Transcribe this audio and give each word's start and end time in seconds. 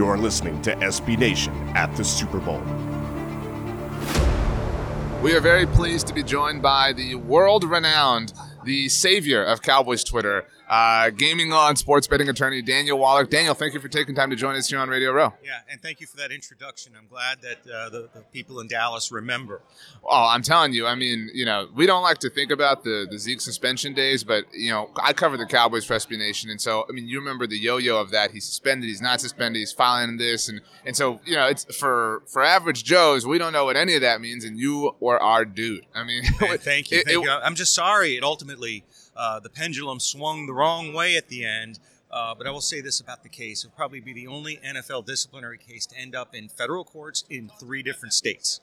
You're 0.00 0.16
listening 0.16 0.62
to 0.62 0.74
SB 0.76 1.18
Nation 1.18 1.52
at 1.76 1.94
the 1.94 2.02
Super 2.02 2.38
Bowl. 2.38 2.62
We 5.22 5.34
are 5.34 5.42
very 5.42 5.66
pleased 5.66 6.06
to 6.06 6.14
be 6.14 6.22
joined 6.22 6.62
by 6.62 6.94
the 6.94 7.16
world 7.16 7.64
renowned, 7.64 8.32
the 8.64 8.88
savior 8.88 9.44
of 9.44 9.60
Cowboys 9.60 10.02
Twitter, 10.02 10.46
uh, 10.70 11.10
gaming 11.10 11.50
law 11.50 11.68
and 11.68 11.76
sports 11.76 12.06
betting 12.06 12.28
attorney 12.28 12.62
Daniel 12.62 12.96
Wallach. 12.96 13.28
Daniel, 13.28 13.54
thank 13.54 13.74
you 13.74 13.80
for 13.80 13.88
taking 13.88 14.14
time 14.14 14.30
to 14.30 14.36
join 14.36 14.54
us 14.54 14.68
here 14.70 14.78
on 14.78 14.88
Radio 14.88 15.10
Row. 15.10 15.34
Yeah, 15.44 15.58
and 15.68 15.82
thank 15.82 16.00
you 16.00 16.06
for 16.06 16.16
that 16.18 16.30
introduction. 16.30 16.92
I'm 16.96 17.08
glad 17.08 17.42
that 17.42 17.58
uh, 17.68 17.88
the, 17.90 18.08
the 18.14 18.20
people 18.32 18.60
in 18.60 18.68
Dallas 18.68 19.10
remember. 19.10 19.62
Oh, 20.04 20.28
I'm 20.30 20.42
telling 20.42 20.72
you, 20.72 20.86
I 20.86 20.94
mean, 20.94 21.28
you 21.34 21.44
know, 21.44 21.68
we 21.74 21.86
don't 21.86 22.04
like 22.04 22.18
to 22.18 22.30
think 22.30 22.52
about 22.52 22.84
the, 22.84 23.06
the 23.10 23.18
Zeke 23.18 23.40
suspension 23.40 23.94
days, 23.94 24.22
but, 24.22 24.44
you 24.54 24.70
know, 24.70 24.90
I 25.02 25.12
cover 25.12 25.36
the 25.36 25.44
Cowboys 25.46 25.84
for 25.84 25.94
SB 25.96 26.16
Nation. 26.16 26.50
And 26.50 26.60
so, 26.60 26.86
I 26.88 26.92
mean, 26.92 27.08
you 27.08 27.18
remember 27.18 27.48
the 27.48 27.58
yo 27.58 27.78
yo 27.78 28.00
of 28.00 28.12
that. 28.12 28.30
He's 28.30 28.44
suspended, 28.44 28.88
he's 28.88 29.02
not 29.02 29.20
suspended, 29.20 29.58
he's 29.58 29.72
filing 29.72 30.18
this. 30.18 30.48
And, 30.48 30.60
and 30.86 30.96
so, 30.96 31.20
you 31.24 31.34
know, 31.34 31.48
it's 31.48 31.64
for, 31.76 32.22
for 32.28 32.44
average 32.44 32.84
Joes, 32.84 33.26
we 33.26 33.38
don't 33.38 33.52
know 33.52 33.64
what 33.64 33.76
any 33.76 33.96
of 33.96 34.02
that 34.02 34.20
means. 34.20 34.44
And 34.44 34.56
you 34.56 34.94
were 35.00 35.20
our 35.20 35.44
dude. 35.44 35.84
I 35.96 36.04
mean, 36.04 36.22
Hey, 36.22 36.56
thank 36.58 36.92
you. 36.92 36.98
it- 37.00 37.06
thank 37.06 37.18
it- 37.18 37.24
you. 37.24 37.28
I'm 37.30 37.56
just 37.56 37.74
sorry 37.74 38.16
it 38.16 38.22
ultimately, 38.22 38.84
uh, 39.16 39.40
the 39.40 39.50
pendulum 39.50 40.00
swung 40.00 40.46
the 40.46 40.52
wrong 40.52 40.92
way 40.92 41.16
at 41.16 41.28
the 41.28 41.44
end. 41.44 41.78
Uh, 42.10 42.34
but 42.34 42.46
I 42.46 42.50
will 42.50 42.60
say 42.60 42.80
this 42.80 42.98
about 43.00 43.22
the 43.22 43.28
case: 43.28 43.64
it'll 43.64 43.76
probably 43.76 44.00
be 44.00 44.12
the 44.12 44.26
only 44.26 44.58
NFL 44.66 45.06
disciplinary 45.06 45.58
case 45.58 45.86
to 45.86 45.96
end 45.96 46.14
up 46.14 46.34
in 46.34 46.48
federal 46.48 46.84
courts 46.84 47.24
in 47.30 47.50
three 47.60 47.82
different 47.82 48.12
states. 48.14 48.60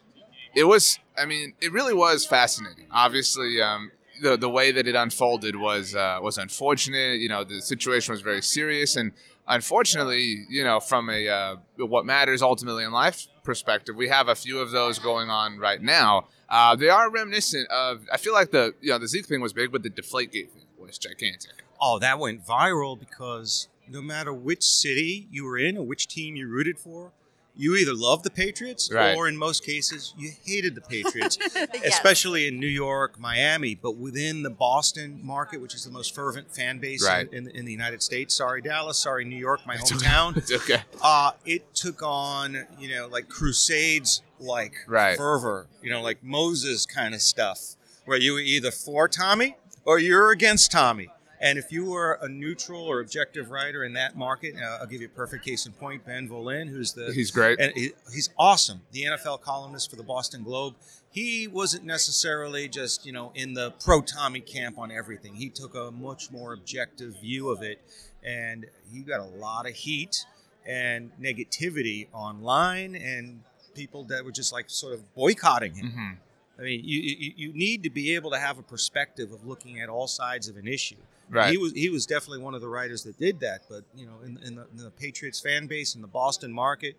it 0.55 0.63
was 0.63 0.99
i 1.17 1.25
mean 1.25 1.53
it 1.61 1.71
really 1.71 1.93
was 1.93 2.25
fascinating 2.25 2.85
obviously 2.91 3.61
um, 3.61 3.91
the, 4.21 4.37
the 4.37 4.49
way 4.49 4.71
that 4.71 4.87
it 4.87 4.95
unfolded 4.95 5.55
was 5.55 5.93
uh, 5.95 6.17
was 6.21 6.37
unfortunate 6.37 7.19
you 7.19 7.29
know 7.29 7.43
the 7.43 7.61
situation 7.61 8.11
was 8.13 8.21
very 8.21 8.41
serious 8.41 8.95
and 8.95 9.11
unfortunately 9.47 10.45
you 10.49 10.63
know 10.63 10.79
from 10.79 11.09
a 11.09 11.27
uh, 11.27 11.55
what 11.77 12.05
matters 12.05 12.41
ultimately 12.41 12.83
in 12.83 12.91
life 12.91 13.27
perspective 13.43 13.95
we 13.95 14.07
have 14.07 14.27
a 14.29 14.35
few 14.35 14.59
of 14.59 14.71
those 14.71 14.99
going 14.99 15.29
on 15.29 15.57
right 15.59 15.81
now 15.81 16.27
uh, 16.49 16.75
they 16.75 16.89
are 16.89 17.09
reminiscent 17.09 17.67
of 17.69 18.01
i 18.11 18.17
feel 18.17 18.33
like 18.33 18.51
the 18.51 18.73
you 18.81 18.89
know 18.89 18.97
the 18.97 19.07
zeke 19.07 19.25
thing 19.25 19.41
was 19.41 19.53
big 19.53 19.71
but 19.71 19.83
the 19.83 19.89
deflategate 19.89 20.49
thing 20.49 20.63
was 20.79 20.97
gigantic 20.97 21.63
Oh, 21.79 21.99
that 21.99 22.17
went 22.17 22.43
viral 22.43 22.99
because 22.99 23.67
no 23.87 24.01
matter 24.01 24.33
which 24.33 24.63
city 24.63 25.27
you 25.29 25.45
were 25.45 25.59
in 25.59 25.77
or 25.77 25.85
which 25.85 26.07
team 26.07 26.35
you 26.35 26.47
rooted 26.47 26.79
for, 26.79 27.11
you 27.55 27.75
either 27.75 27.93
loved 27.93 28.23
the 28.23 28.31
Patriots 28.31 28.91
Right. 28.91 29.15
or, 29.15 29.27
in 29.27 29.37
most 29.37 29.63
cases, 29.63 30.15
you 30.17 30.31
hated 30.43 30.73
the 30.73 30.81
Patriots, 30.81 31.37
Yes. 31.55 31.69
especially 31.85 32.47
in 32.47 32.59
New 32.59 32.65
York, 32.67 33.19
Miami, 33.19 33.75
but 33.75 33.95
within 33.95 34.41
the 34.41 34.49
Boston 34.49 35.19
market, 35.23 35.61
which 35.61 35.75
is 35.75 35.85
the 35.85 35.91
most 35.91 36.15
fervent 36.15 36.51
fan 36.51 36.79
base 36.79 37.03
in- 37.03 37.07
Right. 37.07 37.31
in, 37.31 37.47
in, 37.51 37.65
the 37.65 37.71
United 37.71 38.01
States. 38.01 38.33
Sorry, 38.35 38.61
Dallas. 38.63 38.97
Sorry, 38.97 39.23
New 39.23 39.37
York, 39.37 39.61
my 39.67 39.75
hometown. 39.77 40.35
it's 40.35 40.51
okay 40.51 40.81
uh, 41.03 41.33
it 41.45 41.75
took 41.75 42.01
on, 42.01 42.65
you 42.79 42.89
know, 42.89 43.05
like 43.07 43.29
Crusades 43.29 44.23
like 44.39 44.73
Right. 44.87 45.17
fervor, 45.17 45.67
you 45.81 45.89
know, 45.89 46.01
like 46.01 46.23
Moses 46.23 46.85
kind 46.85 47.13
of 47.13 47.21
stuff, 47.21 47.75
where 48.05 48.17
you 48.17 48.33
were 48.33 48.39
either 48.39 48.71
for 48.71 49.07
Tommy 49.07 49.57
or 49.85 49.99
you're 49.99 50.31
against 50.31 50.71
Tommy. 50.71 51.09
And 51.39 51.59
if 51.59 51.71
you 51.71 51.85
were 51.85 52.17
a 52.19 52.27
neutral 52.27 52.81
or 52.81 52.99
objective 52.99 53.51
writer 53.51 53.83
in 53.83 53.93
that 53.93 54.15
market, 54.17 54.55
uh, 54.55 54.79
I'll 54.81 54.87
give 54.87 55.01
you 55.01 55.07
a 55.07 55.15
perfect 55.15 55.45
case 55.45 55.67
in 55.67 55.71
point. 55.73 56.03
Ben 56.03 56.27
Volin, 56.27 56.67
who's 56.67 56.93
the 56.93 57.13
he's 57.13 57.29
great 57.29 57.59
and 57.59 57.71
he, 57.75 57.91
he's 58.11 58.29
awesome, 58.39 58.81
the 58.91 59.03
NFL 59.03 59.41
columnist 59.41 59.89
for 59.91 59.97
the 59.97 60.03
Boston 60.03 60.43
Globe. 60.43 60.73
He 61.11 61.47
wasn't 61.47 61.83
necessarily 61.85 62.67
just 62.67 63.05
you 63.05 63.11
know 63.11 63.31
in 63.35 63.53
the 63.53 63.71
pro 63.79 64.01
Tommy 64.01 64.39
camp 64.39 64.79
on 64.79 64.91
everything. 64.91 65.35
He 65.35 65.49
took 65.49 65.75
a 65.75 65.91
much 65.91 66.31
more 66.31 66.53
objective 66.53 67.19
view 67.21 67.49
of 67.49 67.61
it, 67.61 67.81
and 68.23 68.65
he 68.91 69.01
got 69.01 69.19
a 69.19 69.25
lot 69.37 69.67
of 69.67 69.75
heat 69.75 70.25
and 70.65 71.11
negativity 71.21 72.07
online, 72.13 72.95
and 72.95 73.43
people 73.77 74.03
that 74.05 74.25
were 74.25 74.31
just 74.31 74.51
like 74.51 74.65
sort 74.69 74.93
of 74.93 75.01
boycotting 75.15 75.73
him. 75.75 75.89
hmm 75.91 76.11
I 76.59 76.63
mean, 76.63 76.81
you, 76.83 76.99
you 76.99 77.33
you 77.41 77.53
need 77.53 77.83
to 77.83 77.91
be 77.91 78.15
able 78.15 78.31
to 78.31 78.39
have 78.39 78.57
a 78.57 78.63
perspective 78.63 79.31
of 79.31 79.45
looking 79.45 79.79
at 79.79 79.89
all 79.89 80.07
sides 80.07 80.47
of 80.49 80.57
an 80.57 80.67
issue. 80.67 80.95
right 81.29 81.51
He 81.51 81.57
was 81.63 81.71
he 81.73 81.89
was 81.89 82.07
definitely 82.07 82.43
one 82.47 82.55
of 82.55 82.61
the 82.61 82.67
writers 82.75 83.03
that 83.03 83.15
did 83.19 83.39
that. 83.41 83.59
But 83.69 83.83
you 83.95 84.07
know, 84.07 84.17
in, 84.25 84.39
in, 84.43 84.55
the, 84.55 84.65
in 84.71 84.77
the 84.87 84.89
Patriots 84.89 85.39
fan 85.39 85.67
base 85.67 85.93
in 85.93 86.01
the 86.01 86.07
Boston 86.07 86.51
market, 86.51 86.95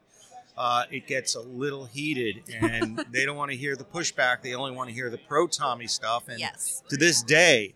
uh, 0.56 0.84
it 0.92 1.08
gets 1.08 1.34
a 1.34 1.40
little 1.64 1.86
heated, 1.86 2.36
and 2.54 3.04
they 3.10 3.24
don't 3.26 3.36
want 3.36 3.50
to 3.50 3.56
hear 3.56 3.74
the 3.74 3.88
pushback. 3.98 4.42
They 4.42 4.54
only 4.54 4.70
want 4.78 4.90
to 4.90 4.94
hear 4.94 5.10
the 5.10 5.18
pro 5.18 5.48
Tommy 5.48 5.88
stuff. 5.88 6.28
And 6.28 6.38
Yes. 6.38 6.84
to 6.90 6.96
this 6.96 7.24
day, 7.24 7.74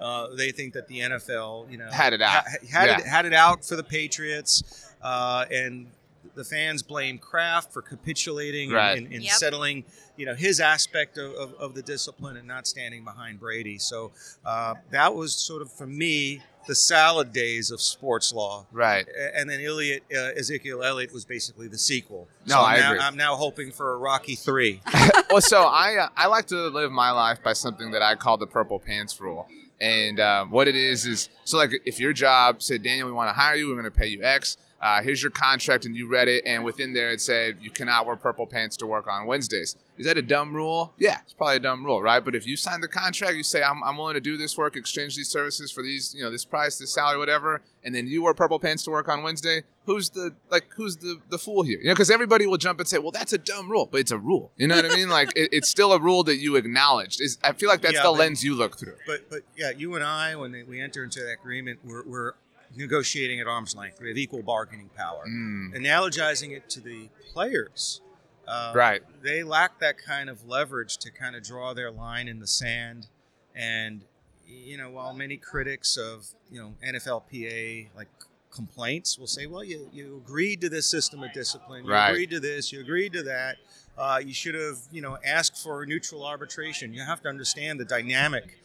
uh, 0.00 0.34
they 0.34 0.50
think 0.50 0.72
that 0.74 0.88
the 0.88 0.98
NFL, 0.98 1.70
you 1.70 1.78
know, 1.78 1.90
Had 1.92 2.12
it 2.12 2.22
out. 2.22 2.30
ha- 2.44 2.56
had 2.68 2.88
it 2.98 3.06
had 3.06 3.24
it 3.24 3.34
out 3.34 3.64
for 3.64 3.76
the 3.76 3.84
Patriots, 3.84 4.64
uh, 5.00 5.44
and 5.52 5.86
the 6.34 6.44
fans 6.44 6.82
blame 6.82 7.18
Kraft 7.18 7.72
for 7.72 7.82
capitulating 7.82 8.70
Right. 8.70 8.96
and, 8.98 9.06
and, 9.06 9.14
and 9.16 9.24
Yep. 9.24 9.32
settling, 9.34 9.84
you 10.16 10.26
know, 10.26 10.34
his 10.34 10.60
aspect 10.60 11.18
of, 11.18 11.32
of, 11.34 11.54
of 11.54 11.74
the 11.74 11.82
discipline 11.82 12.36
and 12.36 12.46
not 12.46 12.66
standing 12.66 13.04
behind 13.04 13.40
Brady. 13.40 13.78
So 13.78 14.12
uh, 14.44 14.74
that 14.90 15.14
was 15.14 15.34
sort 15.34 15.62
of 15.62 15.72
for 15.72 15.86
me 15.86 16.42
the 16.66 16.74
salad 16.74 17.32
days 17.32 17.70
of 17.70 17.80
sports 17.80 18.32
law. 18.32 18.66
right 18.70 19.06
And 19.34 19.48
then 19.48 19.60
Elliott, 19.60 20.04
uh, 20.14 20.38
Ezekiel 20.38 20.82
Elliott 20.82 21.12
was 21.12 21.24
basically 21.24 21.68
the 21.68 21.78
sequel. 21.78 22.28
No, 22.46 22.56
so 22.56 22.60
I 22.60 22.76
now, 22.76 22.90
agree. 22.92 23.00
I'm 23.00 23.16
now 23.16 23.34
hoping 23.36 23.72
for 23.72 23.94
a 23.94 23.96
Rocky 23.96 24.34
three. 24.36 24.80
well, 25.30 25.40
so 25.40 25.62
I 25.64 25.96
uh, 25.96 26.08
I 26.16 26.26
like 26.26 26.46
to 26.48 26.68
live 26.68 26.92
my 26.92 27.10
life 27.12 27.38
by 27.42 27.54
something 27.54 27.90
that 27.92 28.02
I 28.02 28.14
call 28.14 28.36
the 28.36 28.46
purple 28.46 28.78
pants 28.78 29.20
rule. 29.20 29.48
And 29.80 30.20
uh, 30.20 30.44
what 30.44 30.68
it 30.68 30.76
is 30.76 31.06
is 31.06 31.30
so 31.44 31.56
like 31.56 31.72
if 31.86 31.98
your 31.98 32.12
job 32.12 32.62
said 32.62 32.82
Daniel, 32.82 33.06
we 33.06 33.12
want 33.14 33.30
to 33.30 33.32
hire 33.32 33.56
you, 33.56 33.66
we're 33.68 33.80
going 33.80 33.84
to 33.90 33.90
pay 33.90 34.08
you 34.08 34.22
X. 34.22 34.58
Uh, 34.80 35.02
here's 35.02 35.22
your 35.22 35.30
contract, 35.30 35.84
and 35.84 35.94
you 35.94 36.08
read 36.08 36.26
it, 36.26 36.42
and 36.46 36.64
within 36.64 36.94
there 36.94 37.10
it 37.10 37.20
said 37.20 37.58
you 37.60 37.70
cannot 37.70 38.06
wear 38.06 38.16
purple 38.16 38.46
pants 38.46 38.78
to 38.78 38.86
work 38.86 39.06
on 39.06 39.26
Wednesdays. 39.26 39.76
Is 39.98 40.06
that 40.06 40.16
a 40.16 40.22
dumb 40.22 40.54
rule? 40.54 40.94
Yeah, 40.98 41.18
it's 41.22 41.34
probably 41.34 41.56
a 41.56 41.60
dumb 41.60 41.84
rule, 41.84 42.00
right? 42.00 42.24
But 42.24 42.34
if 42.34 42.46
you 42.46 42.56
sign 42.56 42.80
the 42.80 42.88
contract, 42.88 43.36
you 43.36 43.42
say 43.42 43.62
I'm, 43.62 43.84
I'm 43.84 43.98
willing 43.98 44.14
to 44.14 44.20
do 44.22 44.38
this 44.38 44.56
work, 44.56 44.76
exchange 44.76 45.16
these 45.16 45.28
services 45.28 45.70
for 45.70 45.82
these, 45.82 46.14
you 46.14 46.22
know, 46.22 46.30
this 46.30 46.46
price, 46.46 46.78
this 46.78 46.94
salary, 46.94 47.18
whatever, 47.18 47.60
and 47.84 47.94
then 47.94 48.06
you 48.06 48.22
wear 48.22 48.32
purple 48.32 48.58
pants 48.58 48.82
to 48.84 48.90
work 48.90 49.08
on 49.10 49.22
Wednesday. 49.22 49.64
Who's 49.84 50.08
the 50.10 50.34
like? 50.50 50.64
Who's 50.76 50.96
the 50.96 51.18
the 51.28 51.38
fool 51.38 51.62
here? 51.62 51.78
You 51.80 51.86
know, 51.88 51.92
because 51.94 52.10
everybody 52.10 52.46
will 52.46 52.56
jump 52.58 52.78
and 52.80 52.88
say, 52.88 52.98
"Well, 52.98 53.10
that's 53.10 53.32
a 53.32 53.38
dumb 53.38 53.70
rule," 53.70 53.86
but 53.90 54.00
it's 54.00 54.12
a 54.12 54.18
rule. 54.18 54.52
You 54.56 54.66
know 54.68 54.76
what 54.76 54.84
I 54.90 54.94
mean? 54.94 55.08
Like 55.20 55.32
it, 55.36 55.48
it's 55.52 55.68
still 55.68 55.92
a 55.92 55.98
rule 56.00 56.22
that 56.24 56.36
you 56.36 56.56
acknowledged. 56.56 57.20
Is 57.20 57.38
I 57.42 57.52
feel 57.52 57.68
like 57.68 57.80
that's 57.82 57.94
Yeah, 57.94 58.02
the 58.04 58.12
but- 58.12 58.18
lens 58.18 58.42
you 58.44 58.54
look 58.54 58.78
through. 58.78 58.96
But 59.06 59.28
but 59.28 59.40
yeah, 59.56 59.70
you 59.76 59.94
and 59.96 60.04
I, 60.04 60.36
when 60.36 60.52
they, 60.52 60.62
we 60.62 60.80
enter 60.80 61.02
into 61.04 61.20
that 61.20 61.32
agreement, 61.40 61.80
we're, 61.84 62.04
we're 62.06 62.32
negotiating 62.76 63.40
at 63.40 63.46
arm's 63.46 63.74
length. 63.74 64.00
We 64.00 64.08
have 64.08 64.18
equal 64.18 64.42
bargaining 64.42 64.90
power. 64.96 65.24
Mm, 65.28 65.74
Analogizing 65.74 66.50
it 66.56 66.68
to 66.70 66.80
the 66.80 67.08
players, 67.32 68.00
uh, 68.48 68.72
right. 68.74 69.02
They 69.22 69.42
lack 69.42 69.78
that 69.80 69.96
kind 69.98 70.28
of 70.28 70.46
leverage 70.48 70.96
to 70.98 71.10
kind 71.10 71.36
of 71.36 71.42
draw 71.44 71.72
their 71.74 71.90
line 71.90 72.26
in 72.28 72.40
the 72.40 72.46
sand. 72.46 73.06
And 73.54 74.02
you 74.46 74.76
know, 74.76 74.90
while 74.90 75.12
many 75.12 75.36
critics 75.36 75.96
of 75.96 76.26
you 76.50 76.60
know 76.60 76.74
NFLPA 76.84 77.88
like 77.96 78.08
complaints 78.52 79.16
will 79.18 79.26
say, 79.28 79.46
well, 79.46 79.62
you 79.62 79.88
you 79.92 80.20
agreed 80.24 80.60
to 80.62 80.68
this 80.68 80.90
system 80.90 81.22
of 81.22 81.32
discipline, 81.32 81.84
you 81.84 81.92
Right. 81.92 82.10
agreed 82.10 82.30
to 82.30 82.40
this, 82.40 82.72
you 82.72 82.80
agreed 82.80 83.12
to 83.12 83.22
that. 83.24 83.56
Uh, 83.98 84.18
you 84.24 84.32
should 84.32 84.54
have, 84.54 84.78
you 84.90 85.02
know, 85.02 85.18
asked 85.24 85.58
for 85.62 85.84
neutral 85.84 86.24
arbitration. 86.24 86.94
You 86.94 87.02
have 87.04 87.20
to 87.22 87.28
understand 87.28 87.78
the 87.78 87.84
dynamic, 87.84 88.58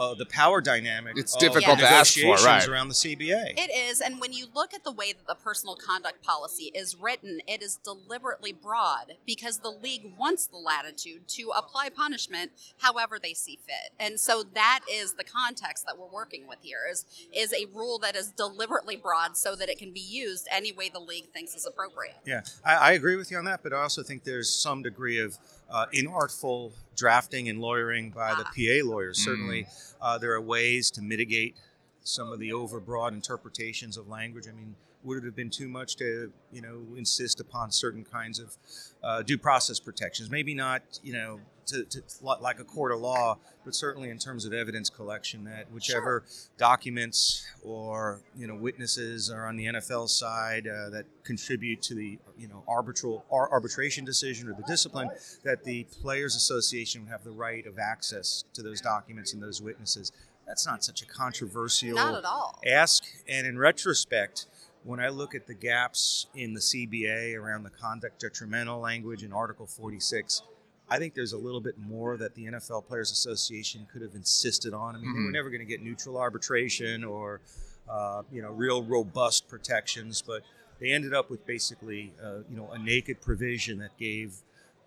uh, 0.00 0.14
the 0.14 0.24
power 0.24 0.62
dynamic. 0.62 1.18
It's 1.18 1.34
of 1.34 1.40
difficult 1.40 1.78
to 1.78 1.84
ask 1.84 2.18
for, 2.18 2.34
right. 2.36 2.66
around 2.66 2.88
the 2.88 2.94
CBA. 2.94 3.52
It 3.58 3.70
is, 3.70 4.00
and 4.00 4.18
when 4.18 4.32
you 4.32 4.46
look 4.54 4.72
at 4.72 4.82
the 4.82 4.90
way 4.90 5.12
that 5.12 5.26
the 5.26 5.34
personal 5.34 5.76
conduct 5.76 6.22
policy 6.22 6.72
is 6.74 6.96
written, 6.96 7.40
it 7.46 7.62
is 7.62 7.76
deliberately 7.76 8.52
broad 8.52 9.16
because 9.26 9.58
the 9.58 9.70
league 9.70 10.14
wants 10.18 10.46
the 10.46 10.56
latitude 10.56 11.28
to 11.28 11.52
apply 11.54 11.90
punishment 11.90 12.52
however 12.78 13.18
they 13.22 13.34
see 13.34 13.58
fit. 13.66 13.92
And 14.00 14.18
so 14.18 14.42
that 14.54 14.80
is 14.90 15.14
the 15.14 15.24
context 15.24 15.84
that 15.84 15.98
we're 15.98 16.10
working 16.10 16.48
with 16.48 16.60
here 16.62 16.80
is 16.90 17.04
is 17.34 17.52
a 17.52 17.66
rule 17.74 17.98
that 17.98 18.16
is 18.16 18.30
deliberately 18.30 18.96
broad 18.96 19.36
so 19.36 19.54
that 19.54 19.68
it 19.68 19.78
can 19.78 19.92
be 19.92 20.00
used 20.00 20.48
any 20.50 20.72
way 20.72 20.88
the 20.88 20.98
league 20.98 21.26
thinks 21.34 21.54
is 21.54 21.66
appropriate. 21.66 22.16
Yeah, 22.24 22.40
I, 22.64 22.74
I 22.74 22.92
agree 22.92 23.16
with 23.16 23.30
you 23.30 23.36
on 23.36 23.44
that, 23.44 23.62
but 23.62 23.74
I 23.74 23.82
also 23.82 24.02
think 24.02 24.24
there's 24.24 24.48
some 24.48 24.82
degree 24.82 25.18
of 25.18 25.36
uh, 25.70 25.86
inartful 25.94 26.72
drafting 26.96 27.48
and 27.48 27.60
lawyering 27.60 28.10
by 28.10 28.34
the 28.34 28.44
Ah. 28.46 28.52
PA 28.54 28.86
lawyers. 28.88 29.18
Certainly, 29.24 29.66
uh, 30.00 30.18
there 30.18 30.32
are 30.32 30.40
ways 30.40 30.90
to 30.92 31.02
mitigate 31.02 31.56
some 32.02 32.32
of 32.32 32.38
the 32.38 32.50
overbroad 32.50 33.12
interpretations 33.12 33.96
of 33.96 34.08
language. 34.08 34.46
I 34.48 34.52
mean, 34.52 34.74
would 35.04 35.18
it 35.18 35.24
have 35.24 35.36
been 35.36 35.50
too 35.50 35.68
much 35.68 35.96
to, 35.96 36.32
you 36.52 36.60
know, 36.60 36.82
insist 36.96 37.40
upon 37.40 37.70
certain 37.70 38.04
kinds 38.04 38.38
of 38.38 38.56
uh, 39.02 39.22
due 39.22 39.38
process 39.38 39.80
protections? 39.80 40.30
Maybe 40.30 40.54
not, 40.54 40.82
you 41.02 41.12
know, 41.12 41.40
to, 41.70 41.84
to 41.84 42.02
like 42.22 42.58
a 42.60 42.64
court 42.64 42.92
of 42.92 43.00
law, 43.00 43.38
but 43.64 43.74
certainly 43.74 44.10
in 44.10 44.18
terms 44.18 44.44
of 44.44 44.52
evidence 44.52 44.90
collection, 44.90 45.44
that 45.44 45.70
whichever 45.72 46.24
documents 46.58 47.46
or 47.62 48.20
you 48.36 48.46
know 48.46 48.54
witnesses 48.54 49.30
are 49.30 49.46
on 49.46 49.56
the 49.56 49.66
NFL 49.66 50.08
side 50.08 50.66
uh, 50.66 50.90
that 50.90 51.04
contribute 51.24 51.82
to 51.82 51.94
the 51.94 52.18
you 52.38 52.48
know 52.48 52.62
arbitral 52.68 53.24
ar- 53.30 53.50
arbitration 53.50 54.04
decision 54.04 54.48
or 54.48 54.54
the 54.54 54.64
discipline, 54.66 55.08
that 55.44 55.64
the 55.64 55.84
players' 56.02 56.36
association 56.36 57.02
would 57.02 57.10
have 57.10 57.24
the 57.24 57.30
right 57.30 57.66
of 57.66 57.78
access 57.78 58.44
to 58.54 58.62
those 58.62 58.80
documents 58.80 59.32
and 59.32 59.42
those 59.42 59.60
witnesses. 59.62 60.12
That's 60.46 60.66
not 60.66 60.82
such 60.82 61.02
a 61.02 61.06
controversial 61.06 61.94
Not 61.94 62.14
at 62.16 62.24
all. 62.24 62.60
ask, 62.66 63.04
and 63.28 63.46
in 63.46 63.56
retrospect, 63.56 64.46
when 64.82 64.98
I 64.98 65.08
look 65.08 65.34
at 65.34 65.46
the 65.46 65.54
gaps 65.54 66.26
in 66.34 66.54
the 66.54 66.60
CBA 66.60 67.36
around 67.36 67.64
the 67.64 67.70
conduct 67.70 68.20
detrimental 68.20 68.80
language 68.80 69.22
in 69.22 69.32
Article 69.32 69.66
46, 69.66 70.42
I 70.90 70.98
think 70.98 71.14
there's 71.14 71.32
a 71.32 71.38
little 71.38 71.60
bit 71.60 71.78
more 71.78 72.16
that 72.16 72.34
the 72.34 72.46
NFL 72.46 72.86
Players 72.86 73.10
Association 73.12 73.86
could 73.92 74.02
have 74.02 74.14
insisted 74.14 74.74
on. 74.74 74.96
I 74.96 74.98
mean, 74.98 75.12
they 75.14 75.20
were 75.24 75.30
never 75.30 75.48
going 75.50 75.60
to 75.60 75.66
get 75.66 75.82
neutral 75.82 76.18
arbitration 76.18 77.04
or, 77.04 77.40
uh, 77.88 78.22
you 78.32 78.42
know, 78.42 78.50
real 78.50 78.82
robust 78.82 79.48
protections, 79.48 80.20
but 80.20 80.42
they 80.80 80.90
ended 80.90 81.14
up 81.14 81.30
with 81.30 81.46
basically, 81.46 82.12
uh, 82.22 82.38
you 82.50 82.56
know, 82.56 82.70
a 82.72 82.78
naked 82.78 83.20
provision 83.20 83.78
that 83.78 83.96
gave 83.98 84.34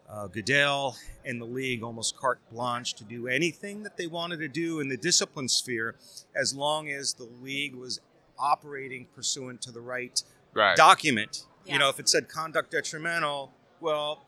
uh, 0.09 0.27
Goodell 0.27 0.97
and 1.23 1.39
the 1.39 1.45
league 1.45 1.81
almost 1.83 2.17
carte 2.17 2.41
blanche 2.51 2.93
to 2.95 3.05
do 3.05 3.27
anything 3.27 3.83
that 3.83 3.95
they 3.95 4.05
wanted 4.07 4.39
to 4.41 4.49
do 4.49 4.81
in 4.81 4.89
the 4.89 4.97
discipline 4.97 5.47
sphere, 5.47 5.95
as 6.35 6.53
long 6.53 6.89
as 6.89 7.13
the 7.13 7.29
league 7.41 7.75
was 7.75 8.01
operating 8.37 9.05
pursuant 9.15 9.61
to 9.61 9.71
the 9.71 9.79
right 9.81 10.21
Right. 10.53 10.75
document. 10.75 11.45
Yeah. 11.65 11.73
You 11.73 11.79
know, 11.79 11.89
if 11.89 11.99
it 11.99 12.09
said 12.09 12.27
conduct 12.27 12.71
detrimental, 12.71 13.53
well, 13.79 14.25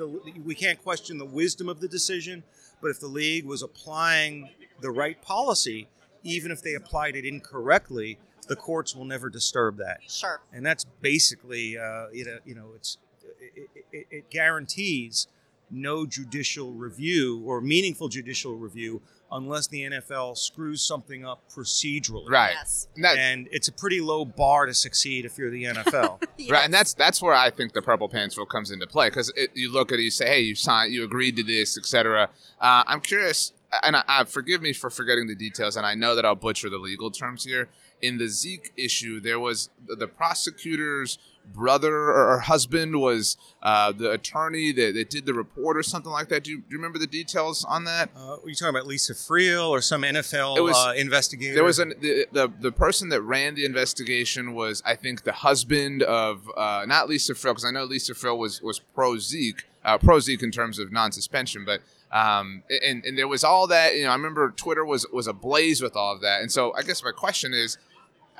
the, 0.00 0.40
we 0.44 0.54
can't 0.54 0.82
question 0.82 1.18
the 1.18 1.24
wisdom 1.24 1.68
of 1.68 1.80
the 1.80 1.88
decision. 1.88 2.42
But 2.80 2.90
if 2.90 3.00
the 3.00 3.06
league 3.06 3.44
was 3.44 3.62
applying 3.62 4.50
the 4.80 4.90
right 4.90 5.20
policy, 5.20 5.88
even 6.22 6.50
if 6.50 6.62
they 6.62 6.74
applied 6.74 7.14
it 7.14 7.24
incorrectly, 7.24 8.18
the 8.48 8.56
courts 8.56 8.96
will 8.96 9.04
never 9.04 9.28
disturb 9.28 9.76
that. 9.76 10.00
Sure. 10.08 10.40
And 10.52 10.64
that's 10.64 10.84
basically, 11.00 11.78
uh, 11.78 12.06
you 12.12 12.24
know, 12.24 12.38
you 12.44 12.54
know, 12.54 12.70
it's 12.74 12.98
it, 13.40 13.68
it, 13.92 14.06
it 14.10 14.30
guarantees 14.30 15.28
no 15.70 16.06
judicial 16.06 16.72
review 16.72 17.42
or 17.44 17.60
meaningful 17.60 18.08
judicial 18.08 18.56
review 18.56 19.02
unless 19.32 19.66
the 19.68 19.82
NFL 19.82 20.36
screws 20.36 20.82
something 20.82 21.24
up 21.24 21.42
procedurally. 21.54 22.28
Right. 22.28 22.52
Yes. 22.54 22.88
And 22.96 23.04
that- 23.04 23.16
And 23.18 23.48
it's 23.52 23.68
a 23.68 23.72
pretty 23.72 24.00
low 24.00 24.24
bar 24.24 24.66
to 24.66 24.74
succeed 24.74 25.24
if 25.24 25.38
you're 25.38 25.50
the 25.50 25.64
NFL. 25.64 26.22
Right, 26.50 26.64
and 26.64 26.72
that's 26.74 26.94
that's 26.94 27.20
where 27.22 27.34
I 27.34 27.50
think 27.50 27.74
the 27.74 27.82
purple 27.82 28.08
pants 28.08 28.36
rule 28.36 28.46
comes 28.46 28.70
into 28.70 28.86
play 28.86 29.08
because 29.10 29.30
you 29.54 29.70
look 29.70 29.92
at 29.92 29.98
it, 29.98 30.02
you 30.02 30.10
say, 30.10 30.26
"Hey, 30.26 30.40
you 30.40 30.54
signed, 30.54 30.92
you 30.92 31.04
agreed 31.04 31.36
to 31.36 31.42
this, 31.44 31.76
etc." 31.78 32.30
Uh, 32.60 32.82
I'm 32.86 33.00
curious, 33.00 33.52
and 33.84 33.94
I, 33.94 34.02
I 34.08 34.24
forgive 34.24 34.62
me 34.62 34.72
for 34.72 34.88
forgetting 34.90 35.26
the 35.28 35.34
details, 35.36 35.76
and 35.76 35.84
I 35.86 35.94
know 35.94 36.14
that 36.16 36.24
I'll 36.24 36.34
butcher 36.34 36.70
the 36.70 36.78
legal 36.78 37.10
terms 37.10 37.44
here. 37.44 37.68
In 38.00 38.16
the 38.16 38.26
Zeke 38.28 38.72
issue, 38.76 39.20
there 39.20 39.38
was 39.38 39.68
the, 39.86 39.94
the 39.96 40.08
prosecutor's 40.08 41.18
brother 41.52 42.10
or 42.12 42.38
husband 42.40 43.00
was 43.00 43.36
uh, 43.62 43.92
the 43.92 44.10
attorney 44.10 44.72
that, 44.72 44.94
that 44.94 45.10
did 45.10 45.26
the 45.26 45.34
report 45.34 45.76
or 45.76 45.82
something 45.82 46.12
like 46.12 46.28
that. 46.28 46.44
Do 46.44 46.50
you, 46.52 46.58
do 46.58 46.64
you 46.70 46.76
remember 46.78 46.98
the 46.98 47.06
details 47.06 47.64
on 47.64 47.84
that? 47.84 48.10
uh, 48.16 48.36
are 48.36 48.48
you 48.48 48.54
talking 48.54 48.74
about 48.74 48.86
Lisa 48.86 49.14
Friel 49.14 49.68
or 49.68 49.80
some 49.80 50.02
NFL 50.02 50.62
was- 50.62 50.76
uh, 50.76 50.94
investigator? 50.96 51.54
There 51.54 51.64
was 51.64 51.78
an 51.78 51.94
the, 52.00 52.26
the 52.32 52.52
the 52.60 52.72
person 52.72 53.08
that 53.10 53.22
ran 53.22 53.54
the 53.54 53.64
investigation 53.64 54.54
was 54.54 54.82
I 54.86 54.94
think 54.96 55.24
the 55.24 55.32
husband 55.32 56.02
of 56.02 56.48
uh, 56.56 56.84
not 56.86 57.08
Lisa 57.08 57.34
Friel 57.34 57.50
because 57.52 57.64
I 57.64 57.70
know 57.70 57.84
Lisa 57.84 58.14
Friel 58.14 58.38
was 58.38 58.62
was 58.62 58.78
pro 58.78 59.18
Zeke 59.18 59.64
uh, 59.84 59.98
pro 59.98 60.20
Zeke 60.20 60.42
in 60.42 60.50
terms 60.50 60.78
of 60.78 60.92
non 60.92 61.12
suspension, 61.12 61.64
but 61.64 61.80
um 62.12 62.62
and 62.84 63.04
and 63.04 63.16
there 63.16 63.28
was 63.28 63.44
all 63.44 63.66
that 63.68 63.94
you 63.96 64.04
know 64.04 64.10
I 64.10 64.14
remember 64.14 64.50
Twitter 64.50 64.84
was 64.84 65.06
was 65.12 65.26
ablaze 65.26 65.80
with 65.82 65.94
all 65.96 66.14
of 66.14 66.20
that, 66.22 66.40
and 66.42 66.50
so 66.50 66.72
I 66.74 66.82
guess 66.82 67.02
my 67.02 67.12
question 67.12 67.52
is. 67.54 67.76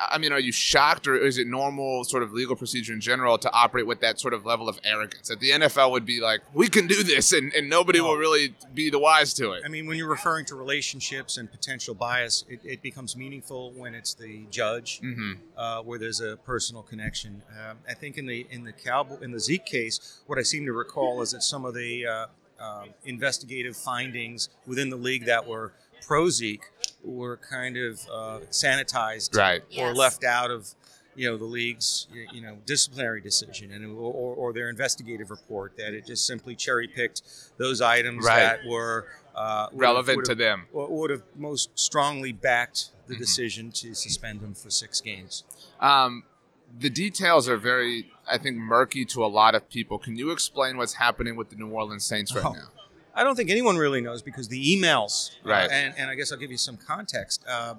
I 0.01 0.19
mean, 0.19 0.33
are 0.33 0.41
you 0.41 0.53
shocked, 0.53 1.07
or 1.07 1.17
is 1.17 1.37
it 1.39 1.47
normal 1.47 2.05
sort 2.05 2.23
of 2.23 2.33
legal 2.33 2.57
procedure 2.57 2.93
in 2.93 3.01
general 3.01 3.37
to 3.39 3.53
operate 3.53 3.87
with 3.87 4.01
that 4.01 4.19
sort 4.19 4.33
of 4.33 4.47
level 4.47 4.69
of 4.69 4.81
arrogance? 4.85 5.29
That 5.29 5.41
the 5.41 5.51
NFL 5.51 5.91
would 5.91 6.07
be 6.07 6.21
like, 6.21 6.41
"We 6.55 6.69
can 6.69 6.87
do 6.87 7.03
this," 7.03 7.33
and, 7.33 7.53
and 7.55 7.69
nobody 7.69 8.01
will 8.01 8.17
really 8.17 8.55
be 8.73 8.91
the 8.91 8.99
wise 8.99 9.35
to 9.35 9.53
it. 9.53 9.63
I 9.65 9.69
mean, 9.69 9.87
when 9.87 9.99
you're 9.99 10.09
referring 10.09 10.47
to 10.47 10.55
relationships 10.55 11.37
and 11.37 11.51
potential 11.51 11.95
bias, 11.95 12.45
it, 12.49 12.61
it 12.65 12.83
becomes 12.83 13.17
meaningful 13.17 13.73
when 13.73 13.95
it's 13.95 14.15
the 14.15 14.47
judge, 14.51 15.01
hmm 15.01 15.33
uh, 15.57 15.83
where 15.83 15.99
there's 15.99 16.21
a 16.21 16.39
personal 16.39 16.83
connection. 16.83 17.43
Um, 17.51 17.79
I 17.89 17.95
think 17.95 18.17
in 18.17 18.27
the 18.27 18.47
in 18.51 18.65
the 18.65 18.73
Cowboy 18.73 19.19
in 19.21 19.31
the 19.31 19.41
Zeke 19.41 19.67
case, 19.67 20.21
what 20.27 20.39
I 20.39 20.43
seem 20.43 20.65
to 20.67 20.73
recall 20.73 21.21
is 21.21 21.33
that 21.33 21.43
some 21.43 21.65
of 21.65 21.75
the 21.75 22.07
uh, 22.07 22.27
um 22.59 22.91
investigative 23.05 23.77
findings 23.77 24.49
within 24.67 24.91
the 24.91 24.97
league 24.97 25.27
that 25.27 25.47
were 25.47 25.73
pro 26.07 26.29
Zeke 26.31 26.71
were 27.03 27.37
kind 27.39 27.77
of 27.77 28.01
uh, 28.13 28.41
sanitized 28.51 29.37
Right. 29.37 29.63
or 29.79 29.89
Yes. 29.89 29.97
left 29.97 30.25
out 30.25 30.51
of 30.51 30.75
you 31.17 31.29
know 31.29 31.37
the 31.37 31.45
league's 31.45 32.07
you 32.33 32.41
know 32.41 32.59
disciplinary 32.67 33.21
decision 33.21 33.73
and 33.73 33.85
or, 33.85 34.13
or, 34.13 34.35
or 34.37 34.53
their 34.53 34.69
investigative 34.71 35.31
report 35.31 35.77
that 35.77 35.93
it 35.93 36.07
just 36.07 36.25
simply 36.27 36.55
cherry 36.55 36.87
picked 36.89 37.23
those 37.59 37.81
items 37.81 38.25
Right. 38.25 38.39
that 38.41 38.61
were 38.67 39.07
uh, 39.35 39.69
would 39.73 39.75
have- 39.75 39.81
Relevant 39.81 40.25
to 40.27 40.31
have- 40.33 40.39
them. 40.39 40.67
or 40.73 40.89
would 41.01 41.11
have 41.11 41.23
most 41.37 41.71
strongly 41.79 42.33
backed 42.33 42.91
the 43.07 43.15
Mhm. 43.15 43.19
decision 43.19 43.73
to 43.73 43.95
suspend 43.95 44.41
him 44.41 44.55
for 44.55 44.71
six 44.71 45.01
games. 45.01 45.45
Um, 45.81 46.25
the 46.79 46.91
details 46.91 47.49
are 47.49 47.57
very, 47.57 48.13
I 48.29 48.39
think, 48.39 48.57
murky 48.57 49.05
to 49.07 49.25
a 49.25 49.27
lot 49.29 49.55
of 49.55 49.69
people. 49.69 49.99
Can 49.99 50.17
you 50.17 50.31
explain 50.31 50.77
what's 50.77 50.95
happening 50.95 51.35
with 51.37 51.51
the 51.51 51.57
New 51.57 51.69
Orleans 51.71 52.05
Saints 52.05 52.35
right 52.35 52.45
Oh. 52.45 52.53
now? 52.53 52.69
I 53.15 53.25
don't 53.25 53.37
think 53.37 53.51
anyone 53.51 53.77
really 53.77 54.01
knows 54.01 54.23
because 54.23 54.49
the 54.49 54.77
emails, 54.77 55.31
uh, 55.45 55.73
and, 55.73 55.95
and 55.99 56.11
I 56.11 56.15
guess 56.15 56.33
I'll 56.33 56.39
give 56.39 56.51
you 56.51 56.57
some 56.57 56.77
context. 56.77 57.45
Uh, 57.49 57.75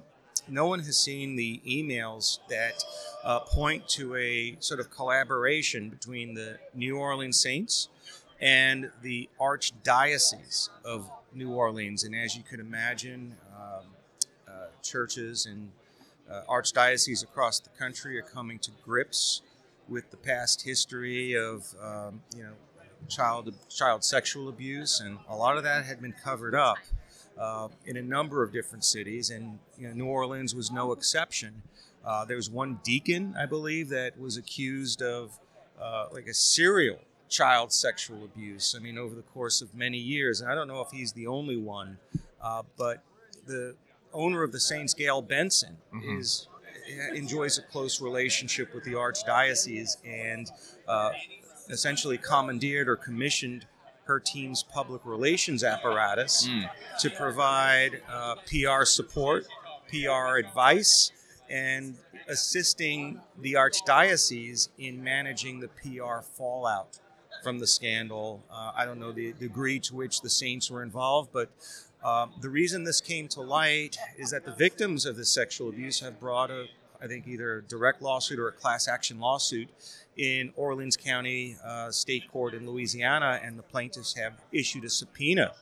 no 0.47 0.67
one 0.67 0.79
has 0.79 0.97
seen 0.97 1.35
the 1.35 1.61
emails 1.67 2.39
that 2.49 2.83
uh, 3.23 3.39
point 3.41 3.87
to 3.89 4.15
a 4.15 4.57
sort 4.59 4.79
of 4.79 4.89
collaboration 4.89 5.89
between 5.89 6.33
the 6.33 6.57
New 6.73 6.97
Orleans 6.97 7.39
Saints 7.39 7.89
and 8.39 8.91
the 9.01 9.29
Archdiocese 9.39 10.69
of 10.83 11.09
New 11.33 11.51
Orleans. 11.51 12.03
And 12.03 12.15
as 12.15 12.35
you 12.35 12.43
could 12.43 12.59
imagine, 12.59 13.35
um, 13.55 13.85
uh, 14.47 14.51
churches 14.81 15.45
and 15.45 15.71
uh, 16.29 16.41
archdioceses 16.49 17.23
across 17.23 17.59
the 17.59 17.69
country 17.69 18.17
are 18.17 18.23
coming 18.23 18.59
to 18.59 18.71
grips 18.83 19.41
with 19.87 20.09
the 20.11 20.17
past 20.17 20.63
history 20.63 21.35
of, 21.35 21.73
um, 21.81 22.21
you 22.35 22.43
know, 22.43 22.53
child 23.07 23.53
child 23.69 24.03
sexual 24.03 24.50
abuse, 24.50 25.00
and 25.00 25.18
a 25.30 25.36
lot 25.36 25.57
of 25.57 25.63
that 25.63 25.86
had 25.86 26.01
been 26.01 26.13
covered 26.13 26.56
up 26.56 26.77
uh, 27.38 27.68
in 27.86 27.98
a 27.98 28.01
number 28.01 28.44
of 28.44 28.51
different 28.51 28.83
cities, 28.83 29.30
and 29.30 29.59
you 29.77 29.88
know, 29.88 29.94
New 29.94 30.06
Orleans 30.06 30.53
was 30.56 30.71
no 30.71 30.92
exception. 30.92 31.63
Uh, 32.06 32.25
there 32.25 32.36
was 32.38 32.50
one 32.50 32.80
deacon, 32.83 33.36
I 33.38 33.45
believe, 33.45 33.89
that 33.89 34.19
was 34.19 34.36
accused 34.38 35.01
of 35.01 35.38
uh, 35.80 36.07
like 36.12 36.27
a 36.27 36.33
serial 36.33 37.00
child 37.30 37.71
sexual 37.71 38.24
abuse. 38.24 38.75
I 38.75 38.80
mean, 38.81 38.98
over 38.98 39.15
the 39.15 39.21
course 39.21 39.62
of 39.62 39.74
many 39.75 39.98
years, 39.98 40.42
and 40.42 40.51
I 40.51 40.56
don't 40.56 40.68
know 40.68 40.81
if 40.81 40.89
he's 40.92 41.13
the 41.13 41.27
only 41.27 41.57
one, 41.57 41.98
uh, 42.42 42.63
but 42.77 43.03
the 43.45 43.75
owner 44.13 44.44
of 44.44 44.51
the 44.51 44.59
Saints, 44.59 44.94
Gayle 44.94 45.21
Benson, 45.21 45.77
Mhm. 45.94 46.19
is 46.19 46.48
enjoys 47.13 47.57
a 47.57 47.62
close 47.62 48.01
relationship 48.01 48.74
with 48.74 48.83
the 48.83 48.92
archdiocese 48.94 49.96
and 50.05 50.51
uh, 50.88 51.12
essentially 51.71 52.17
commandeered 52.17 52.87
or 52.89 52.95
commissioned 52.95 53.65
her 54.05 54.19
team's 54.19 54.63
public 54.63 55.01
relations 55.05 55.63
apparatus 55.63 56.47
Mm. 56.47 56.69
to 56.99 57.09
provide 57.09 58.01
uh, 58.09 58.35
PR 58.47 58.83
support, 58.83 59.45
PR 59.89 60.37
advice, 60.37 61.11
and 61.49 61.97
assisting 62.27 63.19
the 63.39 63.53
archdiocese 63.53 64.69
in 64.77 65.03
managing 65.03 65.59
the 65.59 65.67
PR 65.67 66.21
fallout 66.21 66.99
from 67.43 67.59
the 67.59 67.67
scandal. 67.67 68.43
Uh, 68.51 68.71
I 68.75 68.85
don't 68.85 68.99
know 68.99 69.11
the 69.11 69.33
degree 69.33 69.79
to 69.81 69.95
which 69.95 70.21
the 70.21 70.29
saints 70.29 70.69
were 70.71 70.83
involved, 70.83 71.29
but 71.33 71.49
uh, 72.03 72.27
the 72.41 72.49
reason 72.49 72.83
this 72.83 73.01
came 73.01 73.27
to 73.29 73.41
light 73.41 73.97
is 74.17 74.31
that 74.31 74.45
the 74.45 74.53
victims 74.53 75.05
of 75.05 75.15
this 75.15 75.31
sexual 75.31 75.69
abuse 75.69 75.99
have 75.99 76.19
brought 76.19 76.49
a, 76.51 76.65
I 77.01 77.08
think, 77.08 77.27
either 77.27 77.58
a 77.58 77.62
direct 77.63 78.01
lawsuit 78.01 78.39
or 78.39 78.48
a 78.48 78.51
class 78.51 78.88
action 78.88 79.20
lawsuit 79.20 79.70
in 80.17 80.51
Orleans 80.55 80.96
County 80.98 81.55
uh, 81.65 81.89
State 81.91 82.29
Court 82.31 82.53
in 82.53 82.70
Louisiana, 82.70 83.39
and 83.43 83.58
the 83.58 83.63
plaintiffs 83.63 84.13
have 84.15 84.34
issued 84.51 84.84
a 84.86 84.89
subpoena 84.89 85.53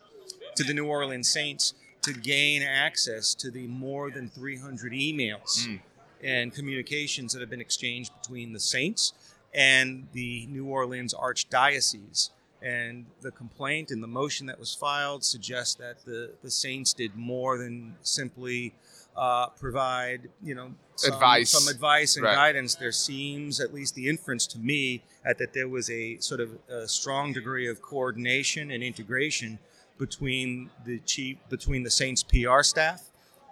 to 0.56 0.64
the 0.64 0.74
New 0.74 0.86
Orleans 0.88 1.30
Saints 1.30 1.74
to 2.02 2.14
gain 2.14 2.62
access 2.62 3.34
to 3.36 3.52
the 3.52 3.68
more 3.68 4.10
than 4.12 4.30
300 4.30 4.92
emails 4.94 5.68
Mm. 5.68 5.80
and 6.24 6.54
communications 6.54 7.34
that 7.34 7.40
have 7.40 7.50
been 7.50 7.62
exchanged 7.62 8.12
between 8.22 8.52
the 8.54 8.60
Saints 8.60 9.14
and 9.54 10.08
the 10.14 10.46
New 10.48 10.66
Orleans 10.66 11.14
Archdiocese. 11.14 12.30
And 12.62 13.06
the 13.22 13.32
complaint 13.32 13.90
and 13.90 14.04
the 14.04 14.08
motion 14.08 14.46
that 14.48 14.60
was 14.60 14.76
filed 14.76 15.24
suggests 15.24 15.76
that 15.76 16.04
the, 16.06 16.32
the 16.44 16.52
Saints 16.52 16.92
did 16.94 17.16
more 17.16 17.58
than 17.58 17.96
simply 18.02 18.74
uh, 19.20 19.48
provide, 19.60 20.30
you 20.42 20.56
know, 20.56 20.72
some 20.96 21.14
Advice. 21.14 21.50
some 21.52 21.68
advice 21.74 22.16
and 22.16 22.24
Right. 22.26 22.36
guidance. 22.36 22.76
There 22.76 22.92
seems, 22.94 23.60
at 23.60 23.74
least 23.74 23.94
the 23.96 24.08
inference 24.08 24.48
to 24.48 24.58
me, 24.60 25.04
at 25.26 25.38
that 25.40 25.52
there 25.54 25.68
was 25.68 25.90
a 25.90 26.18
sort 26.20 26.40
of 26.40 26.58
a 26.70 26.88
strong 26.88 27.34
degree 27.34 27.68
of 27.68 27.82
coordination 27.82 28.72
and 28.72 28.82
integration 28.82 29.60
between 29.98 30.70
the 30.86 31.00
chief, 31.00 31.38
between 31.50 31.84
the 31.84 31.92
Saints 31.92 32.24
PR 32.24 32.62
staff 32.64 33.10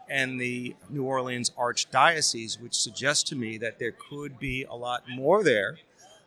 and 0.10 0.40
the 0.40 0.74
New 0.90 1.04
Orleans 1.04 1.50
Archdiocese, 1.58 2.62
which 2.62 2.74
suggests 2.76 3.24
to 3.30 3.36
me 3.36 3.58
that 3.58 3.78
there 3.78 3.92
could 3.92 4.40
be 4.40 4.64
a 4.64 4.76
lot 4.76 5.04
more 5.10 5.44
there 5.44 5.78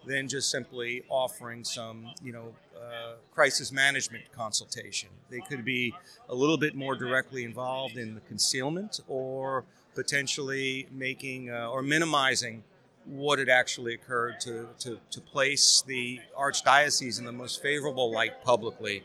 than 0.06 0.28
just 0.28 0.50
simply 0.50 1.02
offering 1.08 1.64
some, 1.64 2.12
you 2.22 2.32
know, 2.32 2.54
uh, 2.76 3.12
crisis 3.34 3.70
management 3.70 4.24
consultation. 4.32 5.08
They 5.30 5.40
could 5.40 5.64
be 5.64 5.94
a 6.28 6.34
little 6.34 6.56
bit 6.56 6.74
more 6.74 6.96
directly 6.96 7.44
involved 7.44 7.96
in 7.96 8.14
the 8.14 8.20
concealment 8.22 9.00
or 9.08 9.64
potentially 9.94 10.86
making 10.90 11.50
uh, 11.50 11.68
or 11.68 11.82
minimizing 11.82 12.62
what 13.04 13.38
had 13.38 13.48
actually 13.48 13.94
occurred 13.94 14.40
to, 14.40 14.68
to, 14.78 14.98
to 15.10 15.20
place 15.20 15.82
the 15.86 16.20
archdiocese 16.38 17.18
in 17.18 17.24
the 17.24 17.32
most 17.32 17.60
favorable 17.62 18.10
light 18.12 18.42
publicly. 18.44 19.02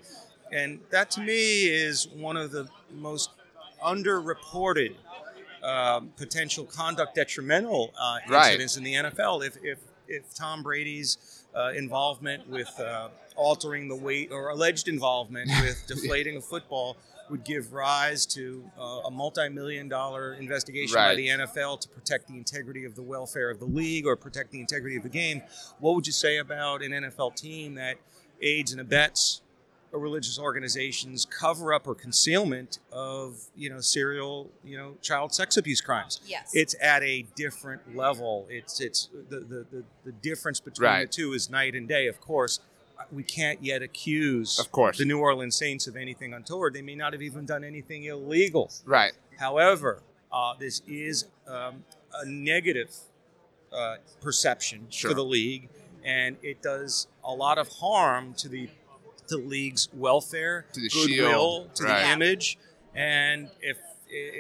And 0.52 0.80
that 0.92 1.12
to 1.12 1.22
me 1.22 1.66
is 1.66 2.08
one 2.10 2.38
of 2.38 2.52
the 2.52 2.68
most 2.94 3.32
underreported 3.84 4.96
um, 5.64 6.12
potential 6.18 6.66
conduct 6.66 7.16
detrimental 7.16 7.92
uh, 8.00 8.20
Right. 8.30 8.60
incidents 8.60 8.78
in 8.78 8.84
the 8.84 8.94
NFL. 8.94 9.46
If, 9.46 9.58
if, 9.64 9.80
if 10.08 10.34
Tom 10.34 10.64
Brady's 10.64 11.46
uh, 11.56 11.72
involvement 11.76 12.48
with 12.50 12.80
uh, 12.80 13.10
altering 13.36 13.88
the 13.88 13.96
weight 13.96 14.32
or 14.32 14.50
alleged 14.50 14.88
involvement 14.88 15.50
with 15.62 15.84
deflating 15.88 16.38
a 16.38 16.42
football 16.42 16.98
would 17.30 17.44
give 17.44 17.74
rise 17.74 18.26
to 18.26 18.64
uh, 18.80 19.02
a 19.06 19.12
multi-million 19.12 19.90
dollar 19.90 20.34
investigation 20.36 20.94
by 20.94 21.16
the 21.16 21.28
NFL 21.28 21.80
to 21.82 21.90
protect 21.90 22.28
the 22.28 22.38
integrity 22.38 22.86
of 22.86 22.96
the 22.96 23.02
welfare 23.02 23.50
of 23.50 23.60
the 23.60 23.66
league 23.66 24.06
or 24.06 24.16
protect 24.16 24.52
the 24.52 24.60
integrity 24.60 24.96
of 24.96 25.04
the 25.04 25.10
game. 25.10 25.42
What 25.80 25.96
would 25.96 26.06
you 26.06 26.14
say 26.14 26.38
about 26.38 26.84
an 26.84 26.92
NFL 26.92 27.36
team 27.36 27.76
that 27.76 27.96
aids 28.42 28.72
and 28.72 28.82
abets 28.82 29.42
religious 29.98 30.38
organization's 30.40 31.26
cover 31.26 31.74
up 31.74 31.88
or 31.88 31.96
concealment 31.96 32.80
of 32.92 33.38
you 33.56 33.70
know 33.70 33.80
serial 33.80 34.50
you 34.64 34.78
know 34.78 34.96
child 35.02 35.34
sex 35.34 35.58
abuse 35.58 35.82
crimes? 35.82 36.22
Yes. 36.26 36.52
It's 36.54 36.76
at 36.82 37.04
a 37.04 37.26
different 37.36 37.96
level. 37.96 38.48
It's 38.50 38.80
it's 38.82 39.10
the 39.30 39.40
the, 39.40 39.66
the, 39.72 39.84
the 40.06 40.12
difference 40.12 40.60
between 40.60 40.90
Right. 40.90 41.10
the 41.10 41.14
two 41.14 41.34
is 41.34 41.50
night 41.50 41.76
and 41.76 41.88
day. 41.88 42.08
Of 42.08 42.20
course, 42.22 42.60
we 43.12 43.24
can't 43.24 43.62
yet 43.64 43.82
accuse 43.82 44.60
Of 44.60 44.72
course. 44.72 44.98
the 44.98 45.06
New 45.06 45.20
Orleans 45.20 45.56
Saints 45.56 45.88
of 45.88 45.96
anything 45.96 46.34
untoward. 46.34 46.74
They 46.74 46.82
may 46.82 46.96
not 46.96 47.14
have 47.14 47.22
even 47.22 47.46
done 47.46 47.64
anything 47.64 48.04
illegal. 48.06 48.72
Right. 48.86 49.14
However, 49.40 50.02
uh, 50.32 50.54
this 50.60 50.82
is 50.88 51.26
um, 51.48 51.84
a 52.14 52.26
negative 52.26 52.92
uh, 53.72 53.98
perception 54.22 54.88
Sure. 54.90 55.12
for 55.12 55.16
the 55.16 55.24
league, 55.24 55.68
and 56.04 56.38
it 56.42 56.62
does 56.62 57.08
a 57.24 57.32
lot 57.34 57.58
of 57.58 57.68
harm 57.68 58.34
to 58.36 58.48
the 58.48 58.70
the 59.28 59.38
league's 59.38 59.90
welfare, 59.94 60.66
To 60.74 60.82
the 60.82 60.90
goodwill, 60.90 61.08
shield, 61.08 61.76
to 61.76 61.84
right. 61.84 62.04
the 62.04 62.12
image, 62.12 62.58
and 62.94 63.50
if 63.62 63.78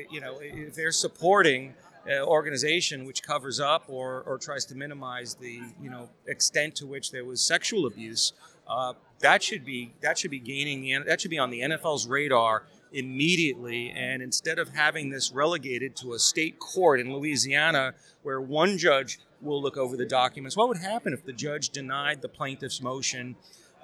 you 0.09 0.21
know 0.21 0.37
if 0.41 0.75
they're 0.75 0.91
supporting 0.91 1.73
an 2.07 2.21
organization 2.21 3.05
which 3.05 3.23
covers 3.23 3.59
up 3.59 3.85
or, 3.87 4.21
or 4.27 4.37
tries 4.37 4.63
to 4.65 4.75
minimize 4.75 5.35
the 5.35 5.59
you 5.81 5.89
know 5.89 6.09
extent 6.27 6.75
to 6.75 6.85
which 6.85 7.11
there 7.11 7.25
was 7.25 7.41
sexual 7.41 7.85
abuse, 7.85 8.33
uh, 8.67 8.93
that 9.19 9.41
should 9.43 9.65
be 9.65 9.93
that 10.01 10.17
should 10.17 10.31
be 10.31 10.39
gaining 10.39 10.81
the 10.81 10.97
that 11.05 11.21
should 11.21 11.31
be 11.31 11.39
on 11.39 11.49
the 11.49 11.61
NFL's 11.61 12.07
radar 12.07 12.63
immediately. 12.95 13.91
And 13.91 14.21
instead 14.21 14.57
of 14.59 14.69
having 14.69 15.09
this 15.09 15.31
relegated 15.31 15.95
to 15.97 16.13
a 16.13 16.19
state 16.19 16.59
court 16.59 16.99
in 16.99 17.13
Louisiana 17.13 17.93
where 18.23 18.39
one 18.41 18.77
judge 18.77 19.19
will 19.41 19.61
look 19.61 19.77
over 19.77 19.97
the 19.97 20.05
documents, 20.05 20.55
what 20.55 20.67
would 20.67 20.77
happen 20.77 21.13
if 21.13 21.25
the 21.25 21.33
judge 21.33 21.69
denied 21.69 22.21
the 22.21 22.29
plaintiff's 22.29 22.81
motion 22.81 23.35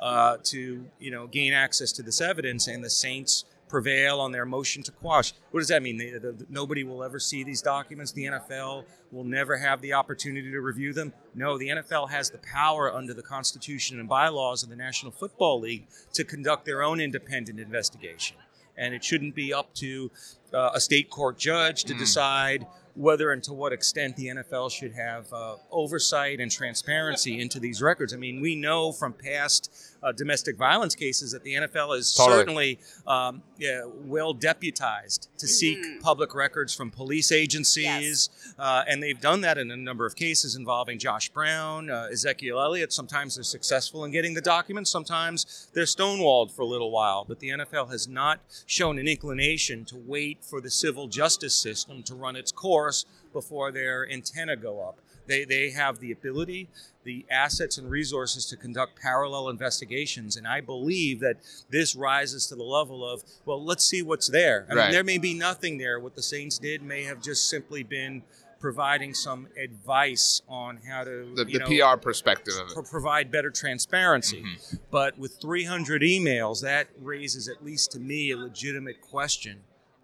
uh, 0.02 0.38
to 0.44 0.86
you 1.00 1.12
know 1.12 1.28
gain 1.28 1.54
access 1.54 1.92
to 1.94 2.02
this 2.04 2.22
evidence 2.22 2.68
and 2.68 2.84
the 2.84 2.90
Saints 2.90 3.46
prevail 3.70 4.20
on 4.20 4.32
their 4.34 4.46
motion 4.46 4.84
to 4.84 4.92
quash? 4.92 5.32
What 5.52 5.62
does 5.62 5.70
that 5.70 5.82
mean? 5.82 5.98
The, 5.98 6.12
the, 6.20 6.32
the- 6.34 6.46
nobody 6.50 6.84
will 6.84 7.04
ever 7.04 7.20
see 7.20 7.44
these 7.44 7.62
documents. 7.62 8.12
The 8.12 8.26
NFL 8.26 8.84
will 9.12 9.24
never 9.24 9.58
have 9.58 9.80
the 9.82 9.94
opportunity 9.94 10.52
to 10.52 10.60
review 10.60 10.92
them. 10.92 11.14
No, 11.36 11.58
the 11.58 11.70
NFL 11.70 12.10
has 12.10 12.30
the 12.30 12.40
power 12.40 12.94
under 12.94 13.14
the 13.14 13.22
Constitution 13.22 13.98
and 14.00 14.10
bylaws 14.10 14.62
of 14.64 14.70
the 14.70 14.76
National 14.76 15.12
Football 15.12 15.62
League 15.62 15.88
to 16.14 16.26
conduct 16.26 16.66
their 16.66 16.84
own 16.84 17.00
independent 17.00 17.60
investigation. 17.62 18.36
And 18.78 18.94
it 18.94 19.04
shouldn't 19.06 19.36
be 19.36 19.54
up 19.54 19.74
to 19.76 20.12
uh, 20.54 20.72
a 20.74 20.82
state 20.82 21.10
court 21.10 21.38
judge 21.38 21.86
to 21.86 21.94
decide 21.94 22.66
whether 22.96 23.32
and 23.32 23.42
to 23.44 23.54
what 23.54 23.72
extent 23.72 24.18
the 24.18 24.28
NFL 24.28 24.70
should 24.72 24.94
have 24.94 25.32
uh, 25.32 25.56
oversight 25.72 26.42
and 26.42 26.52
transparency 26.52 27.40
into 27.40 27.58
these 27.60 27.82
records. 27.82 28.14
I 28.14 28.18
mean, 28.18 28.42
we 28.42 28.56
know 28.56 28.92
from 28.92 29.14
past 29.14 29.72
uh, 30.04 30.12
domestic 30.12 30.58
violence 30.58 30.96
cases 30.96 31.32
that 31.32 31.44
the 31.44 31.54
NFL 31.54 31.98
is 31.98 32.14
Totally. 32.14 32.38
certainly 32.38 32.80
um, 33.08 33.44
yeah, 33.58 33.84
well 33.86 34.34
deputized 34.34 35.30
to 35.38 35.48
seek 35.48 36.02
public 36.02 36.34
records 36.34 36.74
from 36.74 36.90
police 36.90 37.32
agencies, 37.32 38.30
uh, 38.58 38.84
and 38.88 39.02
they've 39.02 39.22
done 39.22 39.42
that 39.42 39.58
in 39.58 39.70
a 39.72 39.78
number 39.78 40.06
of 40.06 40.16
cases 40.16 40.56
involving 40.56 40.98
Josh 40.98 41.30
Brown, 41.30 41.90
uh, 41.90 42.08
Ezekiel 42.12 42.60
Elliott. 42.60 42.92
Sometimes 42.92 43.36
they're 43.36 43.44
successful 43.44 44.06
in 44.06 44.12
getting 44.12 44.34
the 44.34 44.42
documents, 44.42 44.90
sometimes 44.90 45.68
they're 45.74 45.84
stonewalled 45.86 46.52
for 46.52 46.64
a 46.64 46.68
little 46.68 46.92
while. 46.92 47.26
But 47.28 47.40
the 47.40 47.50
NFL 47.50 47.92
has 47.92 48.08
not 48.08 48.40
shown 48.66 48.98
an 48.98 49.08
inclination 49.08 49.86
to 49.86 49.98
wait 49.98 50.44
for 50.44 50.62
the 50.62 50.72
civil 50.72 51.08
justice 51.08 51.56
system 51.56 52.04
to 52.04 52.16
run 52.16 52.36
its 52.36 52.52
course 52.52 53.06
before 53.34 53.72
their 53.72 54.10
antenna 54.10 54.56
go 54.56 54.82
up. 54.82 55.00
They, 55.28 55.46
they 55.46 55.70
have 55.72 56.00
the 56.00 56.12
ability, 56.12 56.68
the 57.04 57.26
assets, 57.30 57.78
and 57.78 57.90
resources 57.90 58.46
to 58.48 58.58
conduct 58.58 59.00
parallel 59.00 59.50
investigations. 59.50 60.36
And 60.38 60.48
I 60.48 60.62
believe 60.62 61.20
that 61.22 61.38
this 61.70 61.96
rises 61.96 62.48
to 62.48 62.56
the 62.56 62.64
level 62.64 63.08
of, 63.08 63.24
well, 63.46 63.64
let's 63.64 63.84
see 63.84 64.02
what's 64.02 64.28
there. 64.28 64.66
I 64.70 64.74
Right. 64.74 64.84
mean, 64.86 64.92
there 64.92 65.04
may 65.04 65.18
be 65.18 65.34
nothing 65.34 65.78
there. 65.78 66.00
What 66.00 66.16
the 66.16 66.24
Saints 66.24 66.58
did 66.58 66.82
may 66.84 67.04
have 67.04 67.22
just 67.22 67.50
simply 67.50 67.84
been 67.84 68.24
providing 68.60 69.12
some 69.14 69.48
advice 69.58 70.42
on 70.48 70.78
how 70.88 71.04
to 71.04 71.34
The, 71.36 71.46
the 71.46 71.60
know, 71.60 71.96
PR 71.96 71.98
perspective 72.00 72.54
of 72.62 72.68
it. 72.70 72.74
pro- 72.74 72.84
provide 72.84 73.32
better 73.32 73.50
transparency. 73.50 74.44
Mm-hmm. 74.44 74.76
But 74.92 75.18
with 75.18 75.38
300 75.42 76.04
emails, 76.04 76.62
that 76.62 76.88
raises, 77.00 77.48
at 77.48 77.66
least 77.66 77.92
to 77.94 78.00
me, 78.00 78.30
a 78.32 78.38
legitimate 78.38 79.02
question 79.02 79.62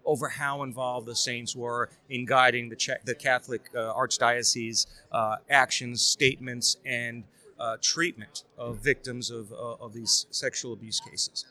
over 0.08 0.28
how 0.30 0.62
involved 0.62 1.06
the 1.06 1.14
Saints 1.14 1.54
were 1.54 1.90
in 2.08 2.24
guiding 2.24 2.70
the, 2.70 2.76
Ch- 2.76 3.02
the 3.04 3.14
Catholic 3.14 3.68
uh, 3.74 3.92
Archdiocese 3.92 4.86
uh, 5.12 5.36
actions, 5.50 6.00
statements, 6.02 6.78
and 6.84 7.24
uh, 7.60 7.76
treatment 7.82 8.44
of 8.56 8.78
victims 8.78 9.30
of, 9.30 9.52
uh, 9.52 9.74
of 9.74 9.92
these 9.92 10.26
sexual 10.30 10.72
abuse 10.72 11.00
cases. 11.00 11.44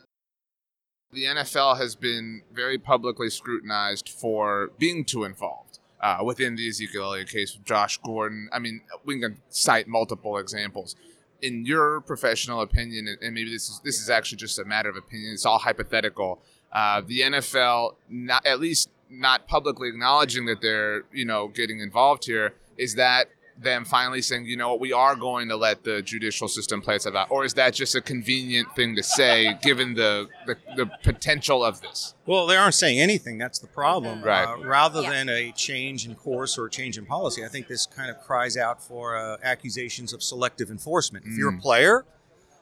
the 1.14 1.26
NFL 1.26 1.78
has 1.78 1.96
been 1.96 2.42
very 2.52 2.78
publicly 2.78 3.30
scrutinized 3.30 4.10
for 4.10 4.72
being 4.80 5.06
too 5.06 5.24
involved 5.24 5.80
uh, 6.02 6.18
within 6.24 6.56
the 6.56 6.68
Ezekiel 6.68 7.04
Elliott 7.04 7.30
case 7.30 7.56
with 7.56 7.66
Josh 7.66 7.98
Gordon. 8.00 8.50
I 8.52 8.60
mean, 8.60 8.82
we 9.06 9.20
can 9.20 9.38
cite 9.50 9.88
multiple 9.88 10.38
examples. 10.38 10.96
In 11.42 11.66
your 11.66 12.02
professional 12.02 12.62
opinion, 12.62 13.16
and 13.22 13.36
maybe 13.36 13.52
this 13.52 13.70
is 13.70 13.80
this 13.84 14.02
is 14.02 14.10
actually 14.10 14.40
just 14.40 14.58
a 14.58 14.66
matter 14.66 14.90
of 14.90 14.96
opinion. 14.96 15.34
It's 15.34 15.46
all 15.46 15.60
hypothetical. 15.60 16.42
Uh, 16.72 17.02
the 17.06 17.22
NFL, 17.22 17.96
not 18.10 18.46
at 18.46 18.60
least 18.60 18.90
not 19.10 19.48
publicly 19.48 19.88
acknowledging 19.90 20.46
that 20.46 20.62
they're 20.62 21.04
you 21.14 21.26
know 21.26 21.48
getting 21.48 21.80
involved 21.80 22.26
here, 22.26 22.54
is 22.78 22.96
that 22.96 23.30
them 23.60 23.84
finally 23.86 24.22
saying, 24.22 24.46
you 24.46 24.56
know 24.56 24.70
what, 24.70 24.80
we 24.80 24.94
are 24.94 25.16
going 25.16 25.48
to 25.48 25.56
let 25.56 25.84
the 25.84 26.00
judicial 26.04 26.48
system 26.48 26.80
play 26.80 26.96
itself 26.98 27.16
out, 27.16 27.32
or 27.32 27.44
is 27.44 27.56
that 27.56 27.74
just 27.74 27.96
a 27.96 28.02
convenient 28.02 28.68
thing 28.76 28.96
to 28.96 29.02
say 29.02 29.58
given 29.64 29.96
the 29.96 30.28
the, 30.46 30.56
the 30.76 30.86
potential 31.02 31.64
of 31.64 31.82
this? 31.82 32.14
Well, 32.28 32.46
they 32.46 32.56
aren't 32.56 32.76
saying 32.76 33.00
anything. 33.00 33.40
That's 33.40 33.58
the 33.58 33.66
problem. 33.68 34.22
Right. 34.22 34.44
Uh, 34.46 34.64
rather 34.64 35.02
Yeah. 35.02 35.10
than 35.12 35.30
a 35.30 35.52
change 35.54 36.06
in 36.06 36.14
course 36.14 36.56
or 36.58 36.68
a 36.68 36.70
change 36.70 36.98
in 37.00 37.06
policy, 37.08 37.44
I 37.44 37.48
think 37.48 37.68
this 37.68 37.88
kind 37.88 38.12
of 38.12 38.20
cries 38.22 38.58
out 38.58 38.84
for 38.84 39.18
uh, 39.18 39.38
accusations 39.42 40.14
of 40.14 40.22
selective 40.22 40.70
enforcement. 40.70 41.26
If 41.26 41.36
you're 41.36 41.56
a 41.56 41.58
player 41.58 42.06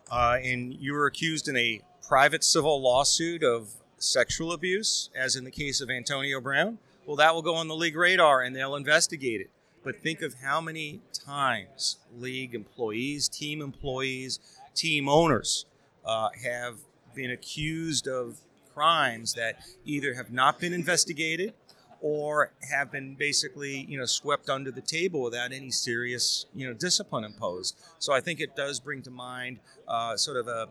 uh, 0.10 0.38
and 0.42 0.74
you 0.76 0.94
were 0.94 1.08
accused 1.08 1.50
in 1.50 1.58
a 1.58 1.82
private 2.08 2.44
civil 2.44 2.82
lawsuit 2.82 3.44
of 3.44 3.72
sexual 4.06 4.52
abuse, 4.52 5.10
as 5.16 5.36
in 5.36 5.44
the 5.44 5.52
case 5.52 5.82
of 5.82 5.90
Antonio 5.90 6.40
Brown, 6.40 6.78
well, 7.06 7.16
that 7.18 7.34
will 7.34 7.42
go 7.42 7.56
on 7.56 7.68
the 7.68 7.76
league 7.76 7.96
radar 7.96 8.42
and 8.42 8.56
they'll 8.56 8.76
investigate 8.76 9.42
it. 9.42 9.50
But 9.84 10.02
think 10.02 10.22
of 10.22 10.36
how 10.44 10.60
many 10.62 11.02
times 11.14 11.98
league 12.18 12.56
employees, 12.56 13.30
team 13.30 13.62
employees, 13.62 14.40
team 14.74 15.08
owners 15.08 15.66
uh, 16.04 16.30
have 16.44 16.78
been 17.14 17.32
accused 17.32 18.08
of 18.08 18.40
crimes 18.74 19.34
that 19.36 19.60
either 19.86 20.16
have 20.16 20.32
not 20.32 20.60
been 20.60 20.74
investigated 20.74 21.54
or 22.02 22.52
have 22.72 22.92
been 22.92 23.16
basically 23.16 23.86
you 23.90 23.98
know 23.98 24.06
swept 24.06 24.50
under 24.50 24.72
the 24.72 24.82
table 24.82 25.22
without 25.22 25.52
any 25.52 25.72
serious 25.72 26.46
you 26.54 26.68
know 26.68 26.74
discipline 26.74 27.24
imposed. 27.24 27.76
So 28.00 28.14
I 28.14 28.22
think 28.22 28.40
it 28.40 28.56
does 28.56 28.80
bring 28.80 29.02
to 29.04 29.12
mind 29.12 29.60
uh, 29.88 30.18
sort 30.18 30.38
of 30.38 30.48
a 30.48 30.64
uh, 30.64 30.68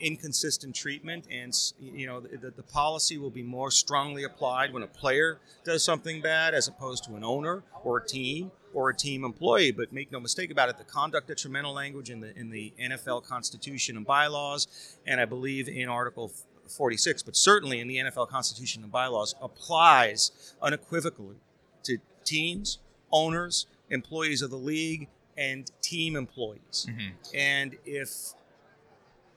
inconsistent 0.00 0.74
treatment, 0.74 1.26
and 1.30 1.54
you 1.80 2.06
know 2.06 2.20
the, 2.20 2.50
the 2.50 2.62
policy 2.62 3.18
will 3.18 3.30
be 3.30 3.42
more 3.42 3.70
strongly 3.70 4.24
applied 4.24 4.72
when 4.72 4.82
a 4.82 4.88
player 4.88 5.38
does 5.64 5.84
something 5.84 6.20
bad 6.20 6.54
as 6.54 6.68
opposed 6.68 7.04
to 7.04 7.14
an 7.14 7.24
owner 7.24 7.62
or 7.84 7.98
a 7.98 8.06
team 8.06 8.50
or 8.74 8.90
a 8.90 8.94
team 8.94 9.24
employee. 9.24 9.72
But 9.72 9.92
make 9.92 10.10
no 10.10 10.20
mistake 10.20 10.50
about 10.50 10.68
it, 10.68 10.78
the 10.78 10.84
conduct 10.84 11.28
detrimental 11.28 11.72
language 11.72 12.10
in 12.10 12.20
the 12.20 12.36
in 12.38 12.50
the 12.50 12.72
NFL 12.80 13.24
Constitution 13.24 13.96
and 13.96 14.06
bylaws, 14.06 14.98
and 15.06 15.20
I 15.20 15.24
believe 15.24 15.68
in 15.68 15.88
Article 15.88 16.32
46, 16.72 17.22
but 17.22 17.36
certainly 17.36 17.80
in 17.80 17.88
the 17.88 17.96
NFL 17.96 18.28
Constitution 18.28 18.82
and 18.82 18.90
bylaws, 18.90 19.34
applies 19.40 20.54
unequivocally 20.60 21.36
to 21.84 21.98
teams, 22.24 22.78
owners, 23.10 23.66
employees 23.90 24.42
of 24.42 24.50
the 24.50 24.56
league, 24.56 25.08
and 25.36 25.70
team 25.80 26.16
employees. 26.16 26.86
Mm-hmm. 26.88 27.10
And 27.34 27.76
if 27.84 28.34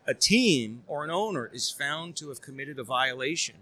a 0.08 0.14
team 0.14 0.84
or 0.88 1.04
an 1.04 1.12
owner 1.12 1.50
is 1.54 1.72
found 1.72 2.16
to 2.18 2.30
have 2.30 2.42
committed 2.42 2.80
a 2.80 2.84
violation 2.84 3.56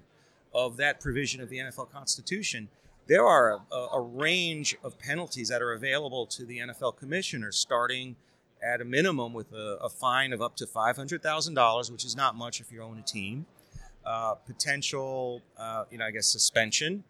of 0.53 0.77
that 0.77 1.00
provision 1.00 1.42
of 1.42 1.50
the 1.50 1.58
NFL 1.58 1.92
Constitution, 1.92 2.70
there 3.08 3.25
are 3.25 3.62
a, 3.72 3.75
a 3.94 4.01
range 4.01 4.75
of 4.84 4.98
penalties 5.00 5.50
that 5.50 5.62
are 5.62 5.74
available 5.74 6.25
to 6.27 6.46
the 6.46 6.60
NFL 6.60 6.98
commissioner, 6.98 7.51
starting 7.51 8.15
at 8.63 8.82
a 8.82 8.86
minimum 8.86 9.34
with 9.34 9.51
a, 9.51 9.77
a 9.82 9.89
fine 9.89 10.32
of 10.32 10.42
up 10.42 10.56
to 10.58 10.65
$500,000, 10.65 11.92
which 11.92 12.06
is 12.06 12.15
not 12.15 12.36
much 12.36 12.62
if 12.62 12.72
you 12.72 12.82
own 12.82 12.98
a 12.98 13.01
team, 13.01 13.46
uh, 14.06 14.36
potential, 14.36 15.42
uh, 15.58 15.86
you 15.90 15.98
know, 15.98 16.06
I 16.06 16.12
guess, 16.12 16.28
suspension. 16.28 17.04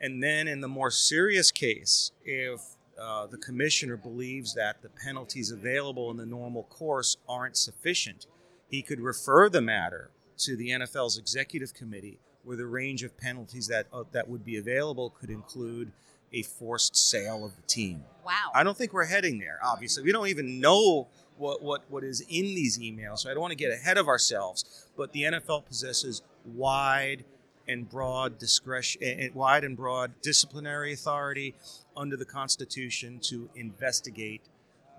And 0.00 0.22
then 0.22 0.48
in 0.48 0.60
the 0.60 0.68
more 0.68 0.90
serious 0.90 1.50
case, 1.50 2.12
if 2.24 2.60
uh, 3.00 3.26
the 3.26 3.36
commissioner 3.38 3.96
believes 3.96 4.54
that 4.54 4.82
the 4.82 4.88
penalties 4.88 5.50
available 5.50 6.10
in 6.10 6.16
the 6.16 6.26
normal 6.26 6.64
course 6.64 7.16
aren't 7.28 7.56
sufficient, 7.56 8.26
he 8.68 8.82
could 8.82 9.00
refer 9.00 9.48
the 9.48 9.60
matter 9.60 10.10
to 10.38 10.56
the 10.56 10.70
NFL's 10.70 11.18
executive 11.18 11.74
committee, 11.74 12.18
where 12.44 12.56
the 12.56 12.66
range 12.66 13.02
of 13.02 13.16
penalties 13.18 13.66
that 13.66 13.86
uh, 13.92 14.04
that 14.12 14.28
would 14.28 14.44
be 14.44 14.56
available 14.56 15.10
could 15.10 15.30
include 15.30 15.92
a 16.32 16.42
forced 16.42 16.96
sale 16.96 17.44
of 17.44 17.56
the 17.56 17.62
team. 17.62 18.04
Wow. 18.24 18.50
I 18.54 18.62
don't 18.62 18.76
think 18.76 18.92
we're 18.92 19.04
heading 19.04 19.38
there. 19.38 19.58
Obviously, 19.64 20.02
we 20.02 20.12
don't 20.12 20.28
even 20.28 20.60
know 20.60 21.08
what 21.36 21.62
what 21.62 21.82
what 21.88 22.04
is 22.04 22.20
in 22.20 22.54
these 22.54 22.78
emails, 22.78 23.20
so 23.20 23.30
I 23.30 23.34
don't 23.34 23.40
want 23.40 23.52
to 23.52 23.56
get 23.56 23.72
ahead 23.72 23.98
of 23.98 24.08
ourselves. 24.08 24.86
But 24.96 25.12
the 25.12 25.22
NFL 25.22 25.66
possesses 25.66 26.22
wide 26.44 27.24
and 27.66 27.88
broad 27.88 28.38
discretion, 28.38 29.02
eh, 29.02 29.14
eh, 29.18 29.28
wide 29.32 29.64
and 29.64 29.76
broad 29.76 30.12
disciplinary 30.22 30.92
authority 30.92 31.54
under 31.96 32.16
the 32.16 32.24
Constitution 32.24 33.18
to 33.20 33.48
investigate 33.54 34.42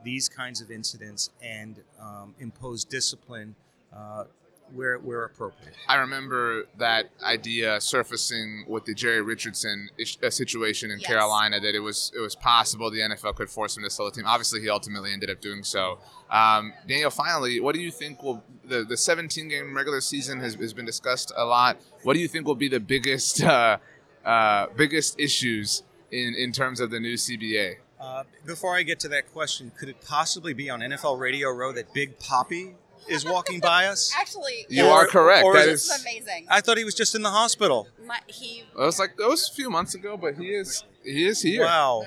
these 0.04 0.30
kinds 0.30 0.62
of 0.62 0.72
incidents 0.72 1.30
and 1.42 1.82
um, 2.00 2.34
impose 2.40 2.84
discipline 2.84 3.56
uh, 3.94 4.26
where 4.74 4.98
where 4.98 5.26
appropriate. 5.26 5.74
I 5.88 5.96
remember 5.96 6.66
that 6.78 7.10
idea 7.24 7.80
surfacing 7.82 8.66
with 8.68 8.86
the 8.86 8.94
Jerry 8.94 9.22
Richardson 9.22 9.90
ish, 9.98 10.18
uh, 10.24 10.30
situation 10.30 10.92
in 10.92 11.00
Yes. 11.00 11.08
Carolina 11.08 11.60
that 11.60 11.76
it 11.76 11.80
was 11.80 12.12
it 12.16 12.20
was 12.20 12.36
possible 12.36 12.90
the 12.92 13.00
NFL 13.00 13.36
could 13.36 13.50
force 13.50 13.78
him 13.78 13.84
to 13.84 13.90
sell 13.90 14.06
the 14.06 14.12
team. 14.12 14.26
Obviously, 14.26 14.62
he 14.62 14.70
ultimately 14.70 15.12
ended 15.12 15.30
up 15.30 15.42
doing 15.42 15.64
so. 15.64 16.00
Um, 16.30 16.74
Daniel, 16.88 17.10
finally, 17.10 17.60
what 17.60 17.76
do 17.76 17.82
you 17.82 17.92
think 17.92 18.22
will 18.24 18.44
the 18.64 18.84
the 18.84 18.98
17 18.98 19.48
game 19.50 19.76
regular 19.76 20.02
season 20.02 20.40
has, 20.40 20.56
has 20.56 20.74
been 20.74 20.86
discussed 20.86 21.32
a 21.36 21.46
lot. 21.46 21.78
What 22.04 22.14
do 22.14 22.20
you 22.20 22.28
think 22.28 22.48
will 22.48 22.56
be 22.56 22.70
the 22.70 22.80
biggest 22.80 23.44
uh, 23.44 23.78
uh, 24.26 24.68
biggest 24.76 25.20
issues 25.20 25.84
in 26.12 26.34
in 26.36 26.52
terms 26.52 26.80
of 26.80 26.90
the 26.90 27.00
new 27.00 27.16
CBA? 27.16 27.76
Uh, 28.00 28.24
before 28.48 28.76
I 28.76 28.82
get 28.82 29.00
to 29.02 29.08
that 29.10 29.32
question, 29.32 29.72
could 29.78 29.88
it 29.88 29.98
possibly 30.08 30.54
be 30.54 30.72
on 30.72 30.80
NFL 30.80 31.20
Radio 31.20 31.52
Row 31.52 31.72
that 31.74 31.94
Big 31.94 32.18
Poppy 32.18 32.74
is 33.10 33.26
walking 33.26 33.60
by 33.60 33.88
us? 33.88 34.14
Actually, 34.20 34.66
You 34.70 34.86
Or- 34.86 34.92
are 34.92 35.08
correct. 35.08 35.44
or 35.46 35.54
That 35.56 35.68
is 35.68 35.84
is. 35.86 35.90
is 35.92 36.02
amazing. 36.02 36.48
I 36.50 36.62
thought 36.62 36.78
he 36.78 36.84
was 36.84 36.96
just 36.96 37.16
in 37.16 37.22
the 37.22 37.30
hospital. 37.32 37.88
My, 38.06 38.20
he 38.28 38.60
It 38.60 38.78
was 38.78 39.00
like 39.00 39.18
that 39.18 39.28
was 39.28 39.50
a 39.50 39.54
few 39.54 39.70
months 39.70 39.96
ago, 39.96 40.18
but 40.18 40.36
he 40.36 40.48
is 40.48 40.84
he 41.04 41.26
is 41.26 41.42
here. 41.42 41.64
Wow. 41.64 42.04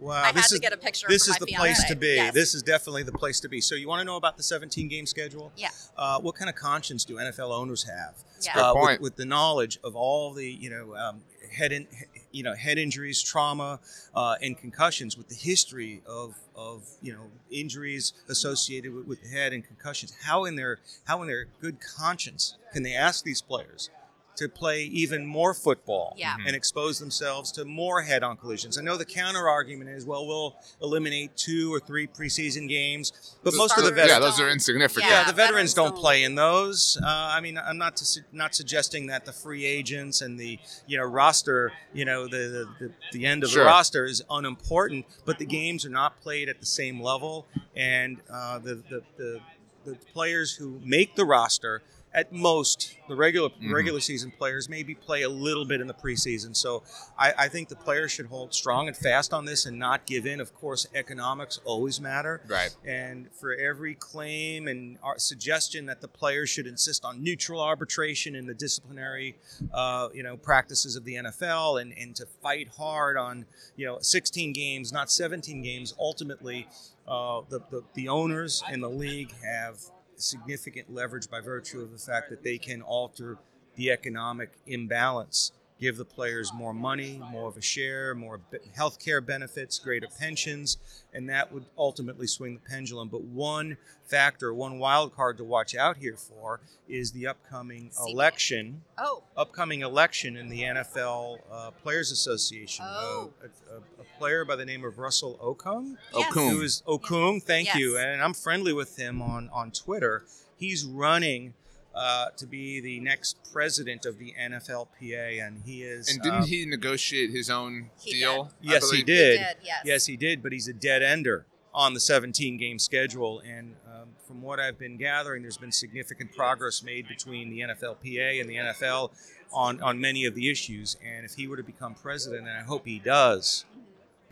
Wow. 0.00 0.14
I 0.22 0.26
had 0.26 0.34
this 0.34 0.48
to 0.48 0.54
is, 0.54 0.60
get 0.60 0.72
a 0.72 0.76
picture 0.76 1.06
This 1.08 1.24
for 1.26 1.30
is 1.30 1.40
my 1.40 1.46
the 1.46 1.52
place 1.54 1.84
to 1.84 1.94
be. 1.96 2.08
Yes. 2.16 2.34
This 2.34 2.54
is 2.54 2.62
definitely 2.62 3.04
the 3.04 3.12
place 3.12 3.40
to 3.40 3.48
be. 3.48 3.60
So 3.60 3.74
you 3.74 3.88
want 3.88 4.00
to 4.00 4.04
know 4.04 4.16
about 4.16 4.36
the 4.36 4.42
17 4.42 4.88
game 4.88 5.06
schedule? 5.06 5.52
Yeah. 5.56 5.68
Uh, 5.96 6.18
what 6.20 6.34
kind 6.34 6.50
of 6.50 6.56
conscience 6.56 7.04
do 7.04 7.14
NFL 7.16 7.50
owners 7.50 7.84
have? 7.84 8.14
Yeah. 8.44 8.54
Good 8.54 8.60
Uh, 8.60 8.74
with- 8.74 9.00
With, 9.00 9.16
the 9.16 9.24
knowledge 9.24 9.78
of 9.84 9.96
all 9.96 10.32
the 10.32 10.50
you 10.50 10.70
know 10.70 10.96
um, 10.96 11.22
head 11.52 11.72
in, 11.72 11.86
you 12.32 12.42
know 12.42 12.54
head 12.54 12.78
injuries, 12.78 13.22
trauma, 13.22 13.80
uh, 14.14 14.36
and 14.42 14.56
concussions, 14.58 15.16
with 15.16 15.28
the 15.28 15.34
history 15.34 16.02
of 16.06 16.34
of 16.54 16.88
you 17.02 17.12
know 17.12 17.30
injuries 17.50 18.12
associated 18.28 18.92
with, 18.94 19.06
with 19.06 19.22
the 19.22 19.28
head 19.28 19.52
and 19.52 19.64
concussions, 19.66 20.12
how 20.22 20.44
in 20.44 20.56
their 20.56 20.78
how 21.04 21.22
in 21.22 21.28
their 21.28 21.46
good 21.60 21.78
conscience 21.80 22.56
can 22.72 22.82
they 22.82 22.94
ask 22.94 23.24
these 23.24 23.40
players? 23.42 23.90
To 24.38 24.48
play 24.48 24.82
even 24.82 25.24
more 25.26 25.54
football 25.54 26.14
Yeah. 26.18 26.34
and 26.44 26.56
expose 26.56 26.98
themselves 26.98 27.52
to 27.52 27.64
more 27.64 28.02
head-on 28.02 28.36
collisions. 28.36 28.76
I 28.76 28.82
know 28.82 28.96
the 28.96 29.04
counter 29.04 29.48
argument 29.48 29.90
is, 29.90 30.04
well, 30.04 30.26
we'll 30.26 30.56
eliminate 30.82 31.36
two 31.36 31.72
or 31.72 31.78
three 31.78 32.08
preseason 32.08 32.68
games, 32.68 33.12
but 33.44 33.54
most 33.54 33.78
of 33.78 33.84
the 33.84 33.90
veterans, 33.92 34.10
yeah, 34.10 34.18
those 34.18 34.40
are 34.40 34.48
insignificant. 34.50 35.04
yeah, 35.06 35.20
Yeah, 35.20 35.26
the 35.26 35.32
veterans 35.32 35.72
veterans 35.72 35.74
don't 35.74 35.90
don't- 35.92 36.00
play 36.00 36.24
in 36.24 36.34
those. 36.34 36.98
Uh, 37.00 37.06
I 37.06 37.40
mean, 37.40 37.56
I'm 37.58 37.78
not 37.78 37.96
to, 37.98 38.20
not 38.32 38.56
suggesting 38.56 39.06
that 39.06 39.24
the 39.24 39.32
free 39.32 39.64
agents 39.64 40.20
and 40.20 40.38
the 40.40 40.58
you 40.88 40.98
know 40.98 41.04
roster, 41.04 41.72
you 41.92 42.04
know, 42.04 42.26
the 42.26 42.66
the, 42.80 42.86
the, 42.88 42.92
the 43.12 43.26
end 43.26 43.44
of 43.44 43.50
Sure. 43.50 43.62
the 43.62 43.66
roster 43.68 44.04
is 44.04 44.20
unimportant, 44.30 45.06
but 45.24 45.38
the 45.38 45.46
games 45.46 45.84
are 45.86 45.90
not 45.90 46.20
played 46.20 46.48
at 46.48 46.58
the 46.58 46.66
same 46.66 47.00
level, 47.00 47.46
and 47.76 48.20
uh, 48.28 48.58
the, 48.58 48.74
the 48.90 49.02
the 49.16 49.40
the 49.84 49.94
players 50.12 50.56
who 50.56 50.80
make 50.84 51.14
the 51.14 51.24
roster. 51.24 51.82
At 52.14 52.32
most, 52.32 52.94
the 53.08 53.16
regular 53.16 53.48
Mhm. 53.50 53.72
regular 53.72 53.98
season 54.00 54.30
players 54.30 54.68
maybe 54.68 54.94
play 54.94 55.22
a 55.22 55.28
little 55.28 55.64
bit 55.64 55.80
in 55.80 55.88
the 55.88 55.94
preseason. 55.94 56.54
So 56.56 56.84
I, 57.18 57.32
I 57.36 57.48
think 57.48 57.68
the 57.68 57.74
players 57.76 58.12
should 58.12 58.26
hold 58.26 58.54
strong 58.54 58.86
and 58.86 58.96
fast 58.96 59.32
on 59.34 59.44
this 59.46 59.66
and 59.66 59.78
not 59.80 60.06
give 60.06 60.24
in. 60.24 60.40
Of 60.40 60.54
course, 60.54 60.86
economics 60.94 61.58
always 61.64 62.00
matter. 62.00 62.40
Right. 62.46 62.74
And 62.84 63.28
for 63.34 63.52
every 63.54 63.94
claim 63.96 64.68
and 64.68 64.96
ar- 65.02 65.18
suggestion 65.18 65.86
that 65.86 66.00
the 66.00 66.08
players 66.08 66.48
should 66.50 66.68
insist 66.68 67.04
on 67.04 67.20
neutral 67.22 67.60
arbitration 67.60 68.36
in 68.36 68.46
the 68.46 68.54
disciplinary, 68.54 69.36
uh, 69.72 70.08
you 70.14 70.22
know, 70.22 70.36
practices 70.36 70.94
of 70.94 71.04
the 71.04 71.16
NFL, 71.16 71.80
and, 71.82 71.92
and 71.98 72.14
to 72.16 72.26
fight 72.26 72.68
hard 72.78 73.16
on, 73.16 73.44
you 73.76 73.86
know, 73.86 73.98
16 74.00 74.52
games, 74.52 74.92
not 74.92 75.10
17 75.10 75.62
games. 75.62 75.94
Ultimately, 75.98 76.68
uh, 77.08 77.42
the, 77.48 77.58
the 77.70 77.82
the 77.94 78.08
owners 78.08 78.62
and 78.70 78.82
the 78.82 78.88
league 78.88 79.32
have 79.42 79.78
significant 80.20 80.92
leverage 80.92 81.30
by 81.30 81.40
virtue 81.40 81.80
of 81.80 81.92
the 81.92 81.98
fact 81.98 82.30
that 82.30 82.42
they 82.42 82.58
can 82.58 82.82
alter 82.82 83.38
the 83.76 83.90
economic 83.90 84.50
imbalance 84.66 85.52
give 85.80 85.96
the 85.96 86.04
players 86.04 86.52
more 86.54 86.72
money, 86.72 87.20
more 87.30 87.48
of 87.48 87.56
a 87.56 87.60
share, 87.62 88.14
more 88.14 88.38
be- 88.50 88.58
health 88.74 88.98
care 89.04 89.20
benefits, 89.20 89.78
greater 89.78 90.06
pensions, 90.18 90.78
and 91.12 91.28
that 91.28 91.52
would 91.52 91.64
ultimately 91.76 92.26
swing 92.26 92.54
the 92.54 92.60
pendulum. 92.70 93.08
But 93.08 93.22
one 93.22 93.76
factor, 94.04 94.54
one 94.54 94.78
wild 94.78 95.14
card 95.14 95.36
to 95.38 95.44
watch 95.44 95.74
out 95.74 95.96
here 95.96 96.16
for 96.16 96.60
is 96.88 97.12
the 97.12 97.26
upcoming 97.26 97.90
CBA. 97.90 98.12
election. 98.12 98.82
oh 98.98 99.24
Upcoming 99.36 99.80
election 99.80 100.36
in 100.36 100.48
the 100.48 100.62
NFL 100.62 101.38
uh, 101.50 101.70
Players 101.72 102.12
Association. 102.12 102.84
Oh. 102.88 103.32
Uh, 103.42 103.48
a, 103.72 103.74
a, 103.76 103.78
a 103.78 104.18
player 104.18 104.44
by 104.44 104.54
the 104.56 104.64
name 104.64 104.84
of 104.84 104.98
Russell 104.98 105.38
Okung, 105.42 105.96
yes. 106.14 106.28
Okung. 106.32 106.50
who 106.50 106.62
is 106.62 106.82
Okung. 106.86 107.42
Thank 107.42 107.66
Yes. 107.68 107.76
you, 107.76 107.98
and 107.98 108.22
I'm 108.22 108.34
friendly 108.34 108.72
with 108.72 108.96
him 108.96 109.20
on 109.20 109.50
on 109.52 109.70
Twitter. 109.72 110.24
He's 110.56 110.84
running 110.84 111.54
uh, 111.94 112.26
to 112.36 112.46
be 112.46 112.80
the 112.80 113.00
next 113.00 113.36
president 113.52 114.04
of 114.04 114.18
the 114.18 114.34
NFLPA, 114.40 115.46
and 115.46 115.62
he 115.64 115.82
is. 115.82 116.08
And 116.10 116.22
didn't 116.22 116.42
uh, 116.42 116.44
he 116.46 116.66
negotiate 116.66 117.30
his 117.30 117.48
own 117.50 117.90
He 118.00 118.12
deal? 118.12 118.50
I 118.52 118.72
Yes, 118.72 118.90
he 118.90 119.02
believe? 119.02 119.06
did. 119.06 119.38
did, 119.38 119.56
yes. 119.62 119.80
Yes, 119.84 120.06
he 120.06 120.16
did, 120.16 120.42
but 120.42 120.52
he's 120.52 120.68
a 120.68 120.72
dead 120.72 121.02
ender 121.02 121.46
on 121.72 121.94
the 121.94 122.00
17 122.00 122.56
game 122.56 122.78
schedule. 122.78 123.40
And 123.40 123.76
um, 123.86 124.08
from 124.26 124.42
what 124.42 124.60
I've 124.60 124.78
been 124.78 124.96
gathering, 124.96 125.42
there's 125.42 125.56
been 125.56 125.72
significant 125.72 126.34
progress 126.34 126.82
made 126.82 127.08
between 127.08 127.50
the 127.50 127.60
NFLPA 127.60 128.40
and 128.40 128.48
the 128.48 128.56
NFL 128.56 129.10
on, 129.52 129.80
on 129.82 130.00
many 130.00 130.24
of 130.24 130.34
the 130.34 130.50
issues. 130.50 130.96
And 131.04 131.24
if 131.24 131.34
he 131.34 131.46
were 131.46 131.56
to 131.56 131.62
become 131.62 131.94
president, 131.94 132.48
and 132.48 132.56
I 132.56 132.62
hope 132.62 132.86
he 132.86 132.98
does, 132.98 133.64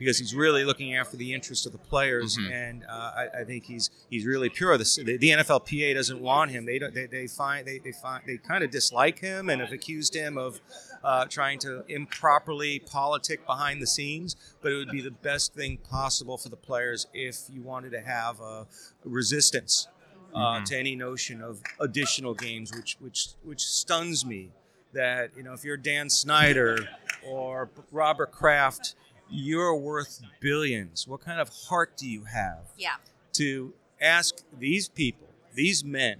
because 0.04 0.18
he's 0.18 0.34
really 0.34 0.64
looking 0.64 0.94
after 0.94 1.16
the 1.16 1.32
interests 1.32 1.66
of 1.66 1.72
the 1.72 1.78
players, 1.78 2.36
Mhm. 2.36 2.50
and 2.52 2.84
uh, 2.84 3.12
I, 3.16 3.28
I 3.40 3.44
think 3.44 3.64
he's 3.64 3.90
he's 4.10 4.24
really 4.26 4.48
pure. 4.48 4.76
The, 4.78 5.02
the, 5.04 5.16
the 5.16 5.30
NFLPA 5.30 5.94
doesn't 5.94 6.20
want 6.20 6.50
him. 6.50 6.64
They 6.66 6.78
don't. 6.78 6.94
They, 6.94 7.06
they 7.06 7.26
find 7.26 7.66
they, 7.66 7.78
they 7.78 7.92
find 7.92 8.22
they 8.26 8.36
kind 8.38 8.62
of 8.64 8.70
dislike 8.70 9.18
him 9.20 9.48
and 9.50 9.60
have 9.60 9.72
accused 9.72 10.14
him 10.14 10.36
of 10.38 10.60
uh, 11.04 11.24
trying 11.26 11.58
to 11.60 11.84
improperly 11.88 12.78
politic 12.80 13.44
behind 13.46 13.80
the 13.82 13.86
scenes. 13.86 14.36
But 14.60 14.72
it 14.72 14.76
would 14.76 14.90
be 14.90 15.00
the 15.00 15.10
best 15.10 15.54
thing 15.54 15.78
possible 15.78 16.36
for 16.38 16.48
the 16.48 16.56
players 16.56 17.06
if 17.14 17.36
you 17.50 17.62
wanted 17.62 17.90
to 17.92 18.00
have 18.00 18.40
a 18.40 18.66
resistance 19.04 19.88
uh, 20.34 20.38
Mhm. 20.60 20.64
to 20.66 20.78
any 20.78 20.96
notion 20.96 21.42
of 21.42 21.60
additional 21.80 22.34
games, 22.34 22.72
which 22.74 22.96
which 23.00 23.28
which 23.42 23.62
stuns 23.64 24.24
me. 24.24 24.50
That 24.94 25.30
you 25.36 25.42
know, 25.42 25.54
if 25.54 25.64
you're 25.64 25.78
Dan 25.78 26.10
Snyder 26.10 26.86
or 27.26 27.70
Robert 27.90 28.30
Kraft, 28.30 28.94
you're 29.32 29.74
worth 29.74 30.20
billions. 30.40 31.08
What 31.08 31.20
kind 31.20 31.40
of 31.40 31.48
heart 31.48 31.96
do 31.96 32.08
you 32.08 32.24
have 32.24 32.66
yeah 32.76 32.96
to 33.34 33.72
ask 34.00 34.42
these 34.58 34.88
people, 34.88 35.28
these 35.54 35.84
men 35.84 36.18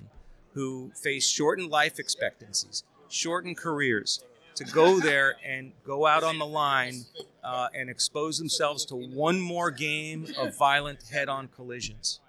who 0.55 0.91
face 0.95 1.29
shortened 1.29 1.71
life 1.71 1.99
expectancies, 1.99 2.85
shortened 3.09 3.57
careers, 3.57 4.25
to 4.55 4.65
go 4.65 5.01
there 5.01 5.37
and 5.45 5.73
go 5.85 6.07
out 6.07 6.23
on 6.23 6.39
the 6.39 6.47
line 6.47 7.05
uh, 7.43 7.69
and 7.75 7.89
expose 7.91 8.39
themselves 8.39 8.85
to 8.87 8.95
one 8.95 9.41
more 9.41 9.71
game 9.71 10.27
of 10.39 10.57
violent 10.57 11.09
head 11.09 11.29
on 11.29 11.49
collisions? 11.49 12.21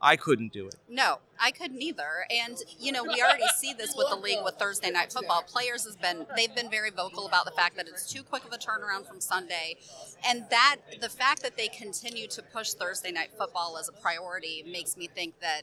I 0.00 0.16
couldn't 0.16 0.52
do 0.52 0.68
it. 0.68 0.76
No, 0.88 1.18
I 1.40 1.50
couldn't 1.50 1.82
either. 1.82 2.24
And 2.30 2.56
you 2.78 2.92
know, 2.92 3.02
we 3.02 3.20
already 3.22 3.48
see 3.56 3.72
this 3.74 3.94
with 3.96 4.08
the 4.10 4.16
league 4.16 4.38
with 4.44 4.54
Thursday 4.54 4.90
night 4.90 5.12
football. 5.12 5.42
Players 5.42 5.84
has 5.84 5.96
been 5.96 6.26
they've 6.36 6.54
been 6.54 6.70
very 6.70 6.90
vocal 6.90 7.26
about 7.26 7.44
the 7.44 7.50
fact 7.50 7.76
that 7.76 7.88
it's 7.88 8.10
too 8.10 8.22
quick 8.22 8.44
of 8.44 8.52
a 8.52 8.58
turnaround 8.58 9.06
from 9.08 9.20
Sunday, 9.20 9.76
and 10.26 10.44
that 10.50 10.76
the 11.00 11.08
fact 11.08 11.42
that 11.42 11.56
they 11.56 11.68
continue 11.68 12.28
to 12.28 12.42
push 12.42 12.72
Thursday 12.74 13.10
night 13.10 13.30
football 13.36 13.76
as 13.78 13.88
a 13.88 13.92
priority 13.92 14.64
makes 14.70 14.96
me 14.96 15.08
think 15.08 15.40
that 15.40 15.62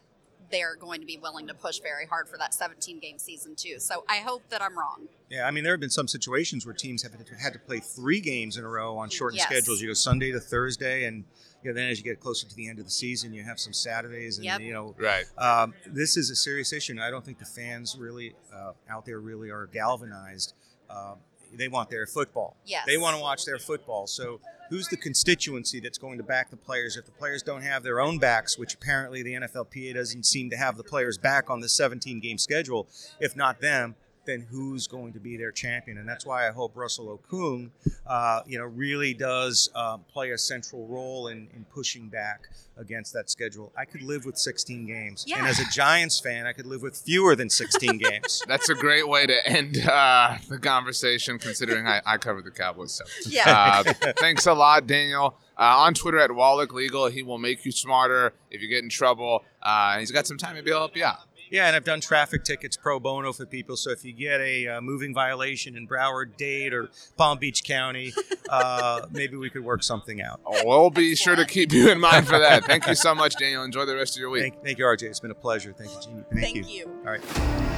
they're 0.52 0.76
going 0.76 1.00
to 1.00 1.08
be 1.08 1.18
willing 1.18 1.48
to 1.48 1.54
push 1.54 1.80
very 1.80 2.06
hard 2.06 2.30
for 2.30 2.38
that 2.38 2.54
17 2.54 3.00
game 3.00 3.18
season 3.18 3.56
too. 3.56 3.80
So 3.80 4.04
I 4.08 4.18
hope 4.18 4.44
that 4.50 4.62
I'm 4.62 4.78
wrong. 4.78 5.08
Yeah, 5.30 5.48
I 5.48 5.52
mean, 5.52 5.64
there 5.64 5.74
have 5.74 5.80
been 5.80 5.90
some 5.90 6.08
situations 6.08 6.66
where 6.68 6.76
teams 6.76 7.02
have 7.02 7.14
had 7.40 7.54
to 7.54 7.60
play 7.60 7.80
three 7.80 8.22
games 8.22 8.58
in 8.58 8.64
a 8.64 8.68
row 8.70 8.98
on 8.98 9.10
shortened 9.10 9.38
Yes. 9.40 9.48
schedules. 9.48 9.82
You 9.82 9.88
go 9.88 9.94
Sunday 9.94 10.32
to 10.32 10.40
Thursday, 10.40 11.06
and 11.06 11.24
you 11.66 11.72
know, 11.72 11.76
then 11.76 11.90
as 11.90 11.98
you 11.98 12.04
get 12.04 12.20
closer 12.20 12.48
to 12.48 12.56
the 12.56 12.70
end 12.70 12.78
of 12.80 12.86
the 12.86 12.92
season, 12.92 13.34
you 13.34 13.44
have 13.44 13.60
some 13.60 13.74
Saturdays, 13.74 14.38
and 14.38 14.46
Yep. 14.46 14.62
you 14.62 14.72
know, 14.74 14.96
Right. 15.00 15.26
um, 15.38 15.74
this 15.88 16.16
is 16.16 16.30
a 16.30 16.36
serious 16.36 16.72
issue. 16.72 16.94
And 16.94 17.02
I 17.04 17.10
don't 17.10 17.26
think 17.26 17.40
the 17.40 17.46
fans 17.46 17.96
really 18.00 18.36
uh, 18.54 18.74
out 18.90 19.06
there 19.06 19.20
really 19.20 19.50
are 19.50 19.66
galvanized. 19.68 20.54
Uh, 20.90 21.16
they 21.54 21.68
want 21.68 21.90
their 21.90 22.06
football. 22.06 22.56
Yes. 22.66 22.84
They 22.86 22.98
want 22.98 23.16
to 23.18 23.22
watch 23.22 23.46
their 23.46 23.58
football. 23.58 24.08
So 24.08 24.42
who's 24.70 24.88
the 24.90 24.98
constituency 24.98 25.80
that's 25.80 25.98
going 25.98 26.18
to 26.18 26.24
back 26.24 26.50
the 26.52 26.58
players? 26.58 26.98
If 26.98 27.06
the 27.06 27.12
players 27.12 27.42
don't 27.42 27.62
have 27.64 27.82
their 27.82 28.00
own 28.00 28.20
backs, 28.20 28.58
which 28.58 28.74
apparently 28.76 29.24
the 29.24 29.34
NFLPA 29.34 29.94
doesn't 29.96 30.26
seem 30.26 30.50
to 30.52 30.58
have 30.58 30.78
the 30.78 30.84
players 30.84 31.18
back 31.18 31.50
on 31.50 31.62
the 31.62 31.70
17 31.70 32.20
game 32.20 32.38
schedule, 32.38 32.88
if 33.20 33.36
not 33.36 33.62
them, 33.62 33.96
then 34.26 34.42
who's 34.50 34.88
going 34.88 35.14
to 35.14 35.20
be 35.20 35.38
their 35.38 35.52
champion? 35.52 35.98
And 35.98 36.08
that's 36.08 36.26
why 36.26 36.48
I 36.48 36.52
hope 36.52 36.72
Russell 36.76 37.18
Okung, 37.32 37.70
uh, 38.08 38.42
you 38.46 38.58
know, 38.58 38.66
really 38.66 39.14
does 39.14 39.70
uh, 39.76 39.98
play 39.98 40.32
a 40.32 40.38
central 40.38 40.88
role 40.88 41.28
in, 41.28 41.48
in 41.56 41.66
pushing 41.66 42.10
back 42.10 42.48
against 42.78 43.14
that 43.14 43.30
schedule. 43.30 43.72
I 43.78 43.86
could 43.86 44.02
live 44.02 44.26
with 44.26 44.38
16 44.38 44.86
games, 44.86 45.26
and 45.34 45.48
as 45.48 45.60
a 45.60 45.66
Giants 45.72 46.20
fan, 46.20 46.46
I 46.46 46.52
could 46.54 46.66
live 46.66 46.82
with 46.82 46.98
fewer 46.98 47.36
than 47.36 47.50
16 47.50 47.98
games. 48.10 48.44
That's 48.48 48.68
a 48.70 48.76
great 48.76 49.08
way 49.08 49.26
to 49.28 49.48
end 49.48 49.78
uh, 49.88 50.38
the 50.50 50.58
conversation, 50.60 51.40
considering 51.40 51.88
I, 51.88 52.02
I 52.06 52.18
cover 52.18 52.42
the 52.42 52.52
Cowboys. 52.52 52.92
So, 52.94 53.06
Yeah. 53.30 53.84
uh, 53.86 53.94
thanks 54.18 54.46
a 54.46 54.54
lot, 54.54 54.88
Daniel. 54.88 55.36
Uh, 55.58 55.62
on 55.86 55.94
Twitter 55.94 56.20
at 56.20 56.34
Wallach 56.34 56.74
Legal, 56.74 57.08
he 57.08 57.24
will 57.24 57.38
make 57.38 57.64
you 57.64 57.72
smarter 57.72 58.34
if 58.52 58.62
you 58.62 58.68
get 58.68 58.84
in 58.84 58.90
trouble. 58.90 59.46
Uh, 59.62 60.00
he's 60.00 60.12
got 60.12 60.28
some 60.28 60.38
time, 60.38 60.56
maybe 60.56 60.70
he'll 60.70 60.80
help 60.80 60.98
you 60.98 61.06
out. 61.06 61.20
Yeah, 61.50 61.68
and 61.68 61.76
I've 61.76 61.84
done 61.84 62.02
traffic 62.02 62.44
tickets 62.44 62.78
pro 62.78 63.00
bono 63.00 63.34
for 63.34 63.46
people. 63.46 63.78
So 63.78 63.92
if 63.92 64.04
you 64.04 64.14
get 64.14 64.42
a 64.42 64.68
uh, 64.68 64.82
moving 64.82 65.14
violation 65.14 65.76
in 65.76 65.88
Broward, 65.88 66.38
Dade, 66.38 66.74
or 66.74 66.90
Palm 67.18 67.38
Beach 67.38 67.64
County, 67.64 68.14
uh, 68.50 69.06
maybe 69.12 69.38
we 69.38 69.50
could 69.50 69.64
work 69.64 69.84
something 69.84 70.22
out. 70.22 70.42
We'll 70.64 70.90
be 70.90 71.16
sure 71.16 71.36
to 71.36 71.46
keep 71.46 71.72
you 71.72 71.92
in 71.92 72.00
mind 72.00 72.28
for 72.28 72.40
that. 72.40 72.66
Thank 72.66 72.88
you 72.88 72.96
so 72.96 73.14
much, 73.14 73.36
Daniel. 73.36 73.64
Enjoy 73.64 73.86
the 73.86 73.96
rest 73.96 74.16
of 74.16 74.22
your 74.22 74.30
week. 74.30 74.42
Thank, 74.42 74.64
thank 74.64 74.78
you, 74.78 74.86
RJ. 74.86 75.04
It's 75.04 75.20
been 75.20 75.32
a 75.32 75.36
pleasure. 75.36 75.74
Thank 75.74 75.92
you, 75.92 76.02
Jeannie. 76.02 76.24
Thank, 76.32 76.56
Thank 76.56 76.70
you. 76.70 76.86
All 77.06 77.12
right. 77.12 77.75